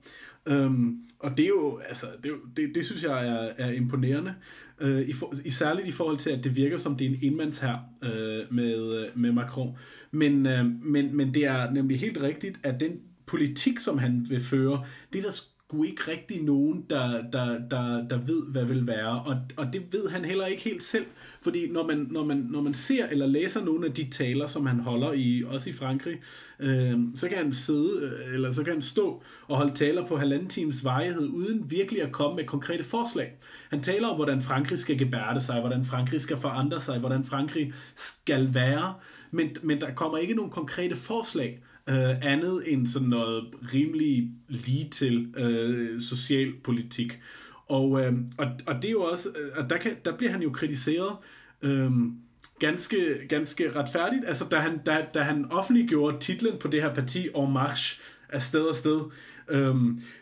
[0.47, 4.35] Øhm, og det er jo, altså, det, det, det synes jeg er, er imponerende,
[4.81, 7.19] øh, i, for, i særligt i forhold til, at det virker som det er en
[7.23, 9.77] enmandsher øh, med, med Macron.
[10.11, 14.41] Men, øh, men, men det er nemlig helt rigtigt, at den politik, som han vil
[14.41, 15.41] føre, det er der
[15.75, 19.23] sgu ikke rigtig nogen, der, der, der, der ved, hvad vil være.
[19.23, 21.07] Og, og det ved han heller ikke helt selv.
[21.43, 24.67] Fordi når man, når, man, når man ser eller læser nogle af de taler, som
[24.67, 26.21] han holder, i, også i Frankrig,
[26.61, 30.17] øh, så kan han sidde, øh, eller så kan han stå og holde taler på
[30.17, 33.33] halvanden times varighed, uden virkelig at komme med konkrete forslag.
[33.71, 37.73] Han taler om, hvordan Frankrig skal gebærde sig, hvordan Frankrig skal forandre sig, hvordan Frankrig
[37.95, 38.95] skal være,
[39.31, 43.45] men, men der kommer ikke nogen konkrete forslag øh, andet end sådan noget
[43.75, 47.21] rimelig lige til øh, socialpolitik.
[47.67, 50.43] Og, øh, og, og det er jo også, øh, og der, kan, der bliver han
[50.43, 51.17] jo kritiseret
[51.63, 51.91] øh,
[52.59, 54.25] ganske, ganske retfærdigt.
[54.27, 58.43] Altså da han, da, da han offentliggjorde titlen på det her parti, En Marche, af
[58.43, 59.01] sted og sted,
[59.49, 59.75] øh,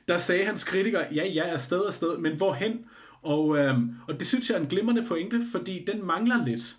[0.09, 2.85] der sagde hans kritikere, ja, ja, af sted og sted, men hvorhen?
[3.23, 3.75] Og, øh,
[4.09, 6.77] og det synes jeg er en glimrende pointe, fordi den mangler lidt.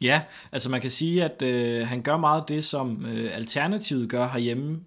[0.00, 0.20] Ja,
[0.52, 4.80] altså man kan sige, at øh, han gør meget det, som øh, Alternativet gør herhjemme,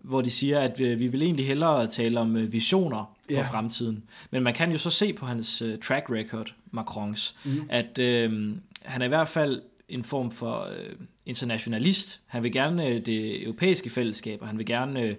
[0.00, 3.42] hvor de siger, at øh, vi vil egentlig hellere tale om øh, visioner for ja.
[3.42, 4.02] fremtiden.
[4.30, 7.66] Men man kan jo så se på hans øh, track record, Macrons, mm.
[7.68, 12.20] at øh, han er i hvert fald en form for øh, internationalist.
[12.26, 15.14] Han vil gerne øh, det europæiske fællesskab, og han vil gerne øh,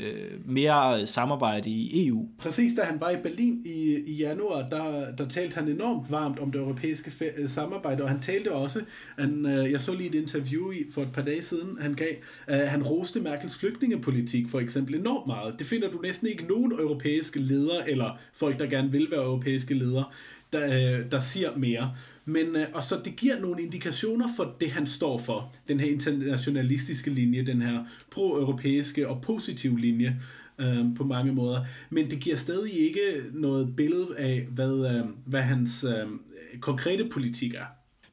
[0.00, 2.28] øh, mere samarbejde i EU.
[2.38, 6.38] Præcis, da han var i Berlin i, i januar, der, der talte han enormt varmt
[6.38, 8.80] om det europæiske øh, samarbejde, og han talte også,
[9.18, 12.14] han, øh, jeg så lige et interview i, for et par dage siden, han gav,
[12.50, 15.58] øh, han roste Merkels flygtningepolitik for eksempel enormt meget.
[15.58, 19.74] Det finder du næsten ikke nogen europæiske ledere, eller folk, der gerne vil være europæiske
[19.74, 20.04] ledere,
[20.52, 21.94] der, øh, der siger mere.
[22.30, 25.52] Men, øh, og så det giver nogle indikationer for det, han står for.
[25.68, 30.20] Den her internationalistiske linje, den her pro-europæiske og positive linje
[30.58, 31.64] øh, på mange måder.
[31.90, 33.00] Men det giver stadig ikke
[33.32, 36.06] noget billede af, hvad, øh, hvad hans øh,
[36.60, 37.64] konkrete politik er.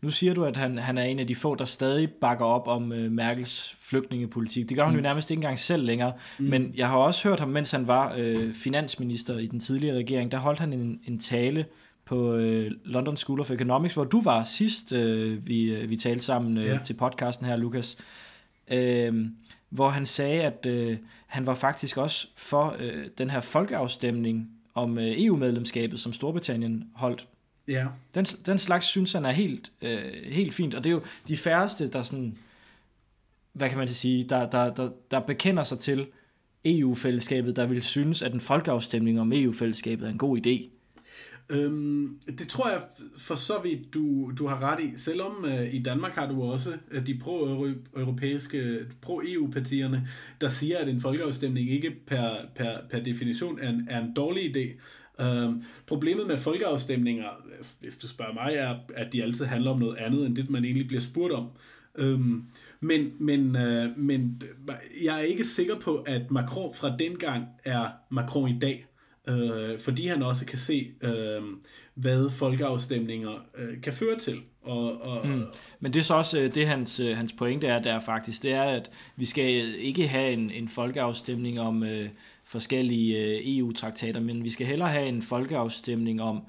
[0.01, 2.67] Nu siger du, at han, han er en af de få, der stadig bakker op
[2.67, 4.69] om øh, Merkels flygtningepolitik.
[4.69, 4.97] Det gør han mm.
[4.97, 6.13] jo nærmest ikke engang selv længere.
[6.39, 6.45] Mm.
[6.45, 10.31] Men jeg har også hørt ham, mens han var øh, finansminister i den tidligere regering,
[10.31, 11.65] der holdt han en, en tale
[12.07, 16.23] på øh, London School of Economics, hvor du var sidst, øh, vi, øh, vi talte
[16.23, 16.79] sammen øh, ja.
[16.83, 17.97] til podcasten her, Lukas.
[18.71, 19.25] Øh,
[19.69, 24.97] hvor han sagde, at øh, han var faktisk også for øh, den her folkeafstemning om
[24.97, 27.27] øh, EU-medlemskabet, som Storbritannien holdt.
[27.67, 27.85] Ja.
[28.15, 31.37] Den, den slags synes han er helt, øh, helt fint, og det er jo de
[31.37, 32.37] færreste, der sådan,
[33.53, 36.07] hvad kan man sige, der, der, der, der bekender sig til
[36.65, 40.76] EU-fællesskabet, der vil synes, at en folkeafstemning om EU-fællesskabet er en god idé.
[41.49, 42.81] Øhm, det tror jeg
[43.17, 44.91] for så vidt, du, du har ret i.
[44.95, 50.07] Selvom øh, i Danmark har du også øh, de pro-europæiske, pro-EU-partierne,
[50.41, 54.57] der siger, at en folkeafstemning ikke per, per, per definition er en, er en dårlig
[54.57, 54.79] idé.
[55.23, 57.29] Øhm, problemet med folkeafstemninger,
[57.79, 60.65] hvis du spørger mig, er, at de altid handler om noget andet, end det, man
[60.65, 61.49] egentlig bliver spurgt om.
[61.95, 62.43] Øhm,
[62.79, 67.89] men, men, øh, men øh, jeg er ikke sikker på, at Macron fra dengang er
[68.09, 68.85] Macron i dag
[69.29, 71.41] øh, fordi han også kan se, øh,
[71.93, 74.41] hvad folkeafstemninger øh, kan føre til.
[74.63, 75.43] Og, og, mm.
[75.79, 78.51] Men det er så også øh, det, hans, øh, hans pointe er der faktisk, det
[78.51, 82.09] er, at vi skal ikke have en, en folkeafstemning om øh,
[82.45, 86.41] forskellige øh, EU-traktater, men vi skal hellere have en folkeafstemning om,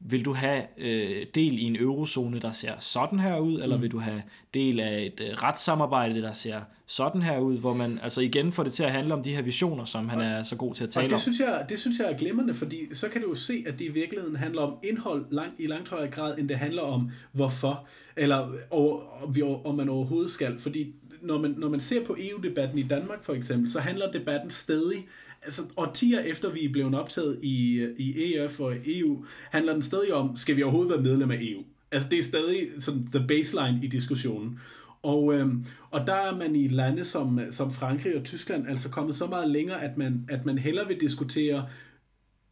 [0.00, 3.82] vil du have øh, del i en eurozone, der ser sådan her ud, eller mm.
[3.82, 4.22] vil du have
[4.54, 8.62] del af et øh, retssamarbejde, der ser sådan her ud, hvor man altså igen får
[8.62, 10.90] det til at handle om de her visioner, som han er så god til at
[10.90, 11.20] tale og det om.
[11.20, 13.84] Synes jeg, det synes jeg er glimrende, fordi så kan du jo se, at det
[13.84, 17.86] i virkeligheden handler om indhold langt, i langt højere grad, end det handler om hvorfor,
[18.16, 20.58] eller og, om, vi, om man overhovedet skal.
[20.58, 24.50] Fordi når man, når man ser på EU-debatten i Danmark for eksempel, så handler debatten
[24.50, 25.06] stadig
[25.42, 30.14] altså årtier efter vi er blevet optaget i, i EF og EU, handler den stadig
[30.14, 31.62] om, skal vi overhovedet være medlem af EU?
[31.92, 34.58] Altså det er stadig sådan the baseline i diskussionen.
[35.02, 39.14] Og, øhm, og der er man i lande som, som Frankrig og Tyskland altså kommet
[39.14, 41.66] så meget længere, at man, at man hellere vil diskutere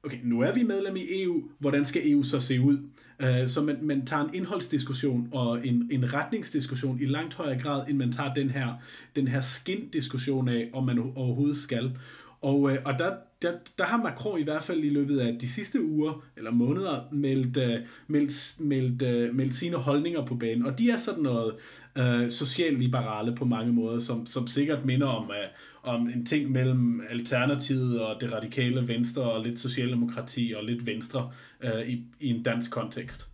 [0.02, 2.78] okay, nu er vi medlem i EU, hvordan skal EU så se ud?
[3.20, 7.88] Øh, så man, man tager en indholdsdiskussion og en, en retningsdiskussion i langt højere grad,
[7.88, 8.74] end man tager den her,
[9.16, 11.96] den her skin-diskussion af, om man overhovedet skal.
[12.40, 15.48] Og, uh, og der, der, der har Macron i hvert fald i løbet af de
[15.48, 20.66] sidste uger eller måneder meldt, uh, meldt, meldt, øh, meldt sine holdninger på banen.
[20.66, 21.54] Og de er sådan noget
[21.98, 25.46] øh, socialliberale på mange måder, som, som sikkert minder om, øh,
[25.82, 31.30] om en ting mellem Alternativet og det radikale venstre og lidt socialdemokrati og lidt venstre
[31.64, 33.28] øh, i, i en dansk kontekst.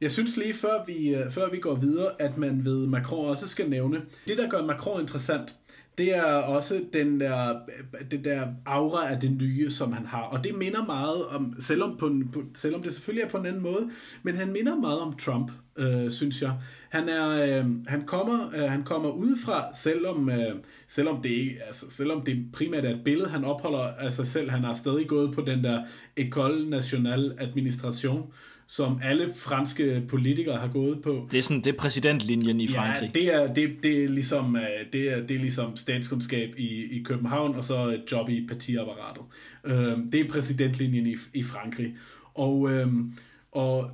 [0.00, 3.70] Jeg synes lige før vi, før vi går videre, at man ved Macron også skal
[3.70, 5.56] nævne, det der gør Macron interessant,
[5.98, 7.58] det er også den der,
[8.10, 10.22] det der aura af det nye, som han har.
[10.22, 13.62] Og det minder meget om, selvom, på, på, selvom det selvfølgelig er på en anden
[13.62, 13.90] måde,
[14.22, 16.52] men han minder meget om Trump, øh, synes jeg.
[16.88, 20.54] Han er, øh, han kommer, øh, han kommer udefra, selvom, øh,
[20.88, 24.50] selvom det altså, selvom det primært er et billede, han opholder af sig selv.
[24.50, 25.82] Han har stadig gået på den der
[26.20, 28.32] École Nationale Administration,
[28.68, 31.28] som alle franske politikere har gået på.
[31.30, 33.10] Det er sådan det er præsidentlinjen i Frankrig.
[33.14, 36.98] Ja, det er, det, det er ligesom, øh, det er, det er ligesom statskundskab i,
[36.98, 39.22] i København, og så et job i partiapparatet.
[39.64, 41.94] Øhm, det er præsidentlinjen i, i Frankrig.
[42.34, 43.14] Og, øhm,
[43.52, 43.90] og, og,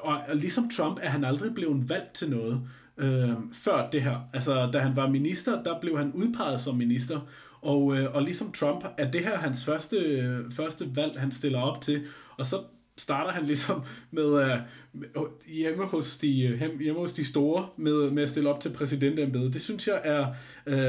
[0.00, 2.60] og, og ligesom Trump er han aldrig blevet valgt til noget
[2.98, 4.28] øh, før det her.
[4.32, 7.20] Altså, da han var minister, der blev han udpeget som minister,
[7.62, 11.80] og, øh, og ligesom Trump er det her hans første, første valg, han stiller op
[11.80, 12.02] til,
[12.36, 12.56] og så
[12.98, 18.22] starter han ligesom med uh, hjemme, hos de, øh, hjemme hos de store med, med
[18.22, 19.52] at stille op til præsidentembedet.
[19.52, 20.26] Det synes jeg er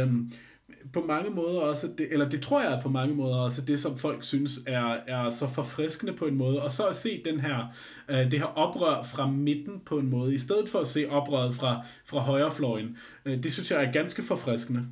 [0.04, 0.32] um,
[0.94, 3.80] på mange måder også, det, eller det tror jeg er på mange måder også det,
[3.80, 6.62] som folk synes er, er så forfriskende på en måde.
[6.62, 7.74] Og så at se den her,
[8.10, 11.56] uh, det her oprør fra midten på en måde, i stedet for at se oprøret
[11.56, 12.98] fra, fra højrefløjen.
[13.26, 14.86] Uh, det synes jeg er ganske forfriskende.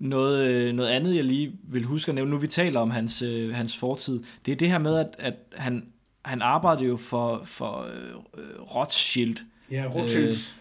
[0.00, 3.22] Noget, øh, noget andet, jeg lige vil huske at nævne, nu vi taler om hans,
[3.22, 5.86] øh, hans fortid, det er det her med, at, at han,
[6.24, 9.36] han arbejdede jo for, for øh, Rothschild.
[9.70, 10.54] Ja, Rothschild.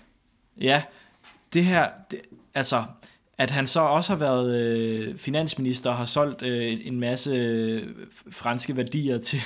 [0.58, 0.84] Øh, ja,
[1.54, 2.22] det her, det,
[2.54, 2.84] altså,
[3.40, 7.84] at han så også har været øh, finansminister og har solgt øh, en masse øh,
[8.32, 9.40] franske værdier til,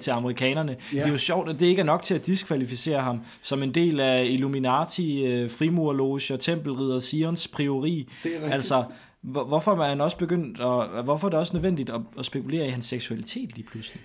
[0.00, 0.76] til amerikanerne.
[0.92, 0.98] Ja.
[0.98, 3.74] Det er jo sjovt, at det ikke er nok til at diskvalificere ham som en
[3.74, 8.08] del af Illuminati, øh, frimurloge og tempelridder Sions priori.
[8.22, 8.52] Det er rigtigt.
[8.52, 8.84] Altså,
[9.20, 12.70] Hvorfor er han også begyndt, og hvorfor er det også nødvendigt at, at spekulere i
[12.70, 14.02] hans seksualitet lige pludselig?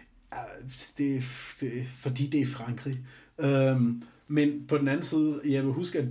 [0.97, 1.23] Det,
[1.60, 2.99] det, fordi det er Frankrig.
[3.39, 6.08] Øhm, men på den anden side, jeg vil huske, at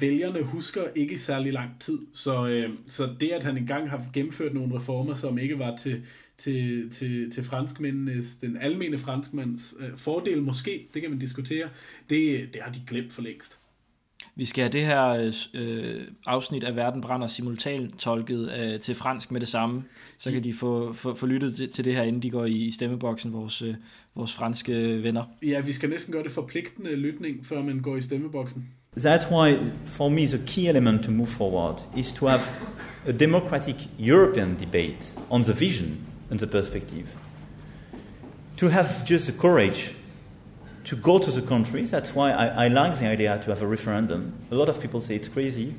[0.00, 1.98] vælgerne husker ikke særlig lang tid.
[2.12, 6.02] Så, øh, så det, at han engang har gennemført nogle reformer, som ikke var til,
[6.36, 11.68] til, til, til franskmændenes, den almene franskmands øh, fordel måske, det kan man diskutere,
[12.10, 13.58] det, det har de glemt for længst.
[14.38, 19.32] Vi skal have det her øh, afsnit af Verden brænder simultant tolket øh, til fransk
[19.32, 19.84] med det samme,
[20.18, 22.52] så kan de få, få, få lyttet til, til det her, inden de går i,
[22.52, 23.74] i stemmeboksen, vores, øh,
[24.14, 25.24] vores franske venner.
[25.42, 28.66] Ja, vi skal næsten gøre det forpligtende lytning, før man går i stemmeboksen.
[28.96, 32.42] That's why, for me, the key element to move forward is to have
[33.06, 35.96] a democratic European debate on the vision
[36.30, 37.06] and the perspective.
[38.56, 39.96] To have just the courage
[40.86, 41.84] to go to the country.
[41.84, 44.32] That's why I, I, like the idea to have a referendum.
[44.52, 45.74] A lot of people say it's crazy.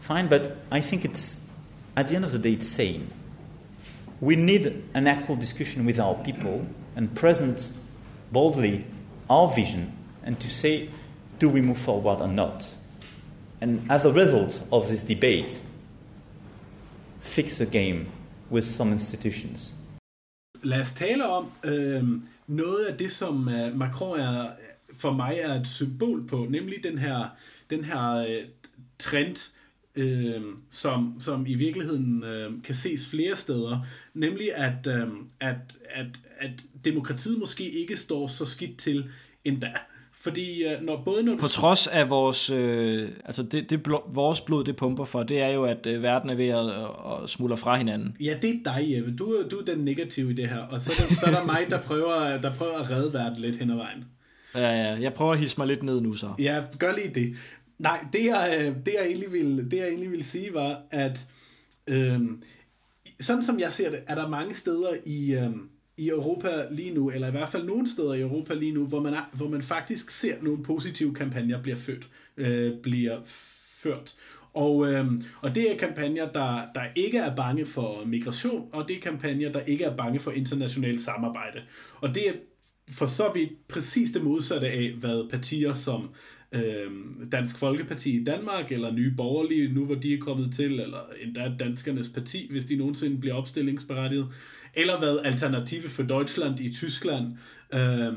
[0.00, 1.40] Fine, but I think it's,
[1.96, 3.10] at the end of the day, it's sane.
[4.20, 7.72] We need an actual discussion with our people and present
[8.32, 8.84] boldly
[9.30, 10.90] our vision and to say,
[11.38, 12.76] do we move forward or not?
[13.62, 15.58] And as a result of this debate,
[17.20, 18.12] fix the game
[18.50, 19.74] with some institutions.
[20.62, 22.04] Lad os tale om øh,
[22.50, 24.50] noget af det, som uh, Macron er,
[24.92, 27.28] for mig er et symbol på, nemlig den her,
[27.70, 28.44] den her øh,
[28.98, 29.54] trend,
[29.94, 35.08] øh, som, som i virkeligheden øh, kan ses flere steder, nemlig at, øh,
[35.40, 39.10] at, at, at demokratiet måske ikke står så skidt til
[39.44, 39.72] endda.
[40.20, 41.38] Fordi øh, når både når du...
[41.38, 45.40] På trods af vores, øh, altså det, det blod, vores blod det pumper for, det
[45.40, 48.16] er jo, at øh, verden er ved at, at smuldre fra hinanden.
[48.20, 49.16] Ja, det er dig, Jeppe.
[49.16, 50.58] Du, du er den negative i det her.
[50.58, 53.42] Og så er der, så er der mig, der prøver, der prøver at redde verden
[53.42, 54.04] lidt hen ad vejen.
[54.54, 55.00] Ja, ja.
[55.00, 56.32] Jeg prøver at hisse mig lidt ned nu så.
[56.38, 57.36] Ja, gør lige det.
[57.78, 61.26] Nej, det jeg, øh, det jeg, egentlig, ville, det jeg egentlig ville sige var, at
[61.86, 62.20] øh,
[63.20, 65.32] sådan som jeg ser det, er der mange steder i...
[65.32, 65.50] Øh,
[66.00, 69.00] i Europa lige nu, eller i hvert fald nogle steder i Europa lige nu, hvor
[69.00, 73.20] man, er, hvor man faktisk ser nogle positive kampagner bliver født, Øh, bliver
[73.82, 74.14] ført.
[74.54, 75.06] Og, øh,
[75.40, 79.52] og det er kampagner, der, der ikke er bange for migration, og det er kampagner,
[79.52, 81.60] der ikke er bange for internationalt samarbejde.
[82.00, 82.32] Og det er
[82.90, 86.10] for så vidt præcis det modsatte af, hvad partier som
[86.52, 86.90] øh,
[87.32, 91.52] Dansk Folkeparti i Danmark, eller Nye Borgerlige, nu hvor de er kommet til, eller endda
[91.58, 94.28] Danskernes Parti, hvis de nogensinde bliver opstillingsberettiget,
[94.74, 97.26] eller hvad Alternative for Deutschland i Tyskland,
[97.74, 98.12] øh,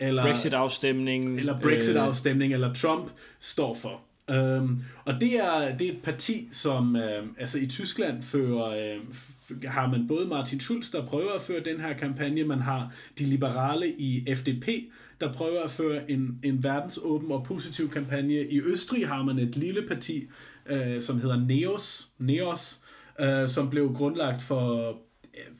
[0.00, 1.38] eller Brexit-afstemning.
[1.38, 3.10] eller Brexit-afstemning, eller Trump
[3.40, 4.00] står for.
[4.30, 9.00] Øhm, og det er, det er et parti, som øh, altså i Tyskland fører, øh,
[9.64, 13.24] har man både Martin Schulz, der prøver at føre den her kampagne, man har de
[13.24, 14.68] liberale i FDP,
[15.20, 18.34] der prøver at føre en, en verdensåben og positiv kampagne.
[18.34, 20.28] I Østrig har man et lille parti,
[20.66, 22.80] øh, som hedder Neos, Neos
[23.20, 25.50] øh, som blev grundlagt for øh,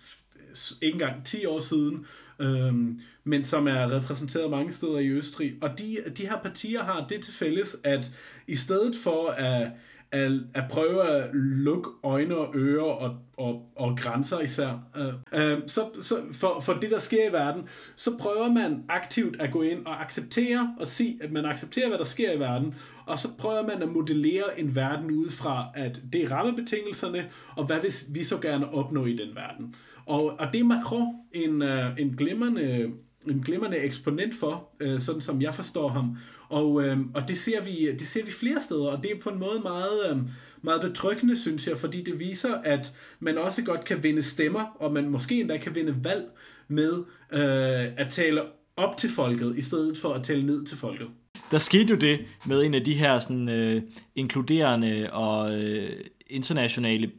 [0.83, 2.07] ikke engang 10 år siden,
[2.39, 5.55] øhm, men som er repræsenteret mange steder i Østrig.
[5.61, 8.11] Og de, de her partier har det til fælles, at
[8.47, 9.71] i stedet for at,
[10.13, 15.59] at, at prøve at lukke øjne og ører og, og, og grænser især, øh, øh,
[15.67, 19.63] så, så for, for det, der sker i verden, så prøver man aktivt at gå
[19.63, 22.75] ind og acceptere og se, at man accepterer, hvad der sker i verden,
[23.07, 27.65] og så prøver man at modellere en verden ud fra, at det er rammebetingelserne, og
[27.67, 29.75] hvad vil vi så gerne opnå i den verden.
[30.07, 32.91] Og, og det er Macron en, øh, en glimrende
[33.27, 36.17] en glimrende eksponent for, øh, sådan som jeg forstår ham.
[36.49, 39.31] Og, øh, og det, ser vi, det ser vi flere steder, og det er på
[39.31, 40.17] en måde meget, øh,
[40.63, 44.93] meget betryggende, synes jeg, fordi det viser, at man også godt kan vinde stemmer, og
[44.93, 46.25] man måske endda kan vinde valg
[46.69, 46.93] med
[47.33, 48.43] øh, at tale
[48.77, 51.07] op til folket, i stedet for at tale ned til folket.
[51.51, 53.83] Der skete jo det med en af de her sådan, øh,
[54.15, 55.91] inkluderende og øh,
[56.27, 57.11] internationale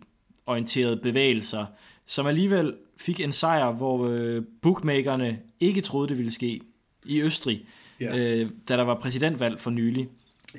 [0.45, 1.65] orienterede bevægelser,
[2.05, 6.61] som alligevel fik en sejr, hvor øh, bookmakerne ikke troede, det ville ske
[7.05, 7.65] i Østrig,
[7.99, 8.17] Ja.
[8.41, 10.09] øh, da der var præsidentvalg for nylig.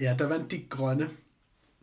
[0.01, 1.09] Ja, der vandt de grønne.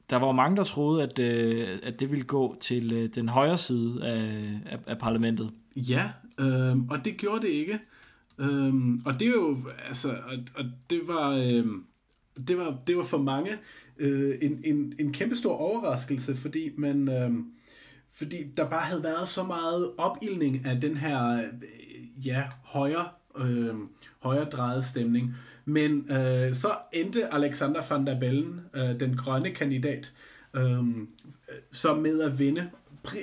[0.10, 3.58] Der var mange, der troede, at, øh, at det ville gå til øh, den højre
[3.58, 5.52] side af, af, af parlamentet.
[5.76, 6.10] Ja,
[6.40, 7.80] øhm, og det gjorde det ikke.
[8.40, 9.58] Øhm, og det er jo,
[9.88, 11.84] altså, og, og det var, øhm,
[12.48, 13.52] det var, det var for mange
[14.00, 17.46] øh, en, en, en kæmpe stor overraskelse, fordi man, øhm,
[18.14, 23.08] fordi der bare havde været så meget opildning af den her, øh, ja, højre,
[23.38, 23.76] øh,
[24.20, 25.36] højre drejet stemning.
[25.66, 30.14] Men øh, så endte Alexander van der Bellen, øh, den grønne kandidat,
[30.54, 30.84] øh,
[31.72, 32.70] så med at vinde.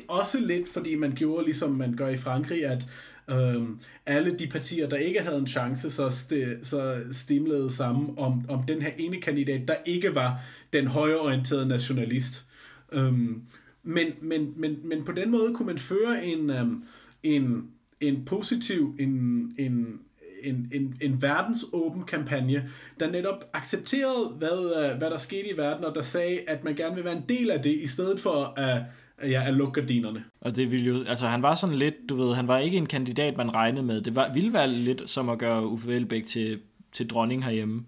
[0.08, 2.88] Også lidt, fordi man gjorde, ligesom man gør i Frankrig, at
[3.30, 8.44] Øhm, alle de partier, der ikke havde en chance, så, st- så stimlede sammen om,
[8.48, 10.40] om den her ene kandidat, der ikke var
[10.72, 12.44] den højreorienterede nationalist.
[12.92, 13.42] Øhm,
[13.86, 16.84] men, men, men, men på den måde kunne man føre en, øhm,
[17.22, 17.64] en,
[18.00, 19.10] en positiv, en,
[19.58, 20.00] en,
[20.42, 22.68] en, en, en verdensåben kampagne,
[23.00, 26.74] der netop accepterede, hvad, øh, hvad der skete i verden, og der sagde, at man
[26.74, 28.82] gerne vil være en del af det, i stedet for at,
[29.22, 30.24] øh, ja, at lukke gardinerne.
[30.40, 32.86] Og det ville jo, altså han var sådan lidt, du ved, han var ikke en
[32.86, 34.00] kandidat, man regnede med.
[34.00, 36.58] Det var, ville være lidt som at gøre Uffe Elbæk til,
[36.92, 37.84] til dronning herhjemme.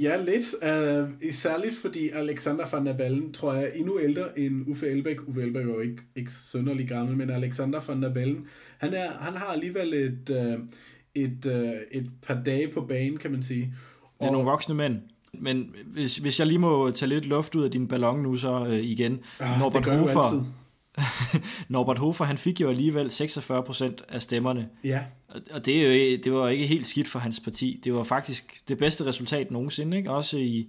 [0.00, 0.54] Ja, lidt.
[0.62, 5.28] Uh, særligt fordi Alexander van der Ballen, tror jeg, er endnu ældre end Uffe Elbæk.
[5.28, 8.46] Uffe Elbæk var jo ikke, ikke sønderlig gammel, men Alexander van der Ballen,
[8.78, 10.64] han, er, han har alligevel et, uh,
[11.14, 13.74] et, uh, et par dage på banen, kan man sige.
[14.20, 14.96] Det er nogle voksne mænd.
[15.32, 18.66] Men hvis, hvis jeg lige må tage lidt luft ud af din ballon nu så
[18.66, 19.20] øh, igen.
[19.40, 19.86] Ah, Norbert.
[19.86, 20.46] Hofer,
[21.68, 24.68] Norbert Hofer, han fik jo alligevel 46% af stemmerne.
[24.84, 25.00] Ja,
[25.50, 27.80] Og- det, er jo, det var ikke helt skidt for hans parti.
[27.84, 30.10] Det var faktisk det bedste resultat nogensinde, ikke?
[30.10, 30.68] Også i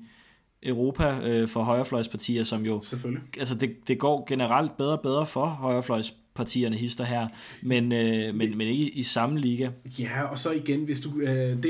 [0.63, 2.81] Europa øh, for højrefløjspartier, som jo...
[2.81, 3.23] selvfølgelig.
[3.39, 7.27] Altså, det, det går generelt bedre og bedre for højrefløjspartierne hister her,
[7.61, 9.69] men, øh, men, men ikke i, i samme liga.
[9.99, 11.63] Ja, og så igen, hvis du, øh, det,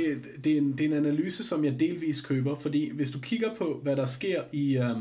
[0.44, 3.56] det, er en, det er en analyse, som jeg delvis køber, fordi hvis du kigger
[3.56, 4.98] på, hvad der sker i, øh,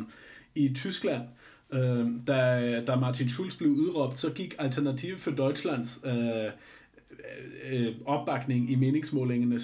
[0.54, 1.41] i Tyskland, øh,
[1.72, 6.50] Øh, da, da Martin Schulz blev udråbt, så gik Alternative for Deutschlands øh, øh,
[7.70, 9.58] øh opbakning i meningsmålingerne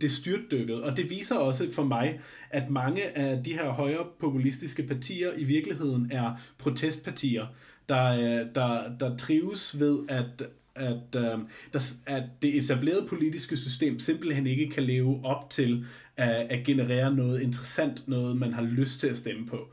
[0.00, 4.82] det styrtdykket, og det viser også for mig, at mange af de her højre populistiske
[4.82, 7.46] partier i virkeligheden er protestpartier,
[7.88, 13.98] der, øh, der, der trives ved, at at, øhm, der, at det etablerede politiske system
[13.98, 15.84] simpelthen ikke kan leve op til
[16.16, 19.68] at, at generere noget interessant, noget man har lyst til at stemme på.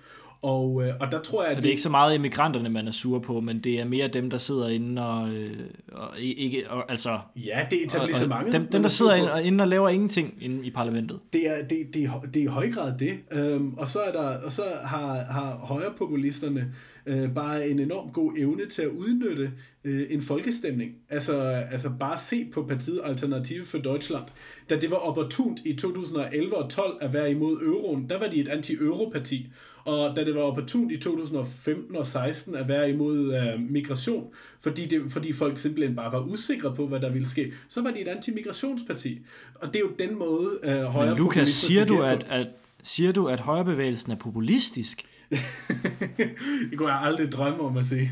[0.45, 2.87] Og, øh, og der tror jeg, Så at det er ikke så meget immigranterne, man
[2.87, 5.59] er sur på, men det er mere dem, der sidder inde og, øh,
[5.91, 6.69] og ikke...
[6.69, 8.53] Og, altså, Ja, det er etablissementet.
[8.53, 11.19] dem, dem, der er sidder inde og, inde og laver ingenting inde i parlamentet.
[11.33, 13.13] Det er, det, det, er, det er i høj grad det.
[13.31, 16.73] Øhm, og så, er der, og så har, har højrepopulisterne
[17.05, 19.51] øh, bare en enorm god evne til at udnytte
[19.83, 20.91] øh, en folkestemning.
[21.09, 21.41] Altså,
[21.71, 24.23] altså bare se på partiet Alternative for Deutschland.
[24.69, 28.39] Da det var opportunt i 2011 og 12 at være imod euroen, der var de
[28.39, 29.47] et anti-europarti.
[29.85, 34.27] Og da det var opportunt i 2015 og 16 at være imod øh, migration,
[34.61, 37.91] fordi, det, fordi folk simpelthen bare var usikre på, hvad der ville ske, så var
[37.91, 39.19] de et anti-migrationsparti.
[39.55, 42.47] Og det er jo den måde, øh, højre Men Lukas, siger du, at, at,
[42.83, 45.05] siger du, at højrebevægelsen er populistisk?
[46.69, 48.11] det kunne jeg aldrig drømme om at sige.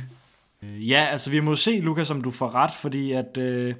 [0.63, 3.76] Øh, Ja, altså vi må se, Lukas, om du får ret, fordi at øh,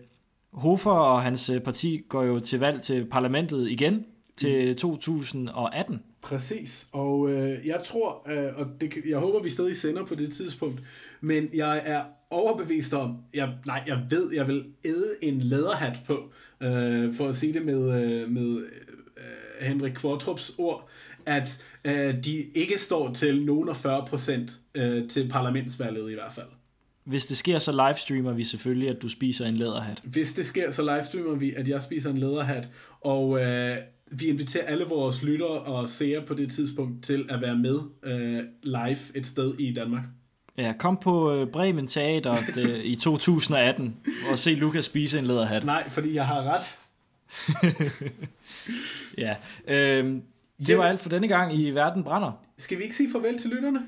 [0.54, 4.06] Hofer og hans øh, parti går jo til valg til parlamentet igen
[4.38, 6.02] til 2018.
[6.24, 10.34] Præcis, og øh, jeg tror, øh, og det, jeg håber, vi stadig sender på det
[10.34, 10.82] tidspunkt,
[11.22, 16.32] men jeg er overbevist om, jeg, nej, jeg ved, jeg vil æde en læderhat på,
[16.62, 20.90] øh, for at sige det med, øh, med øh, Henrik Kvartrups ord,
[21.26, 26.34] at øh, de ikke står til nogen af 40 procent øh, til parlamentsvalget i hvert
[26.34, 26.48] fald.
[27.04, 30.02] Hvis det sker, så livestreamer vi selvfølgelig, at du spiser en læderhat.
[30.04, 32.70] Hvis det sker, så livestreamer vi, at jeg spiser en læderhat,
[33.02, 33.78] og øh,
[34.20, 38.44] vi inviterer alle vores lyttere og seere på det tidspunkt til at være med øh,
[38.64, 40.04] live et sted i Danmark.
[40.58, 43.98] Ja, kom på øh, Bremen Teater øh, i 2018
[44.32, 45.66] og se Lukas spise en læderhat.
[45.66, 46.78] Nej, fordi jeg har ret.
[49.18, 49.36] Ja,
[49.68, 50.16] øh,
[50.68, 52.32] det var alt for denne gang i Verden Brænder.
[52.58, 53.82] Skal vi ikke sige farvel til lytterne?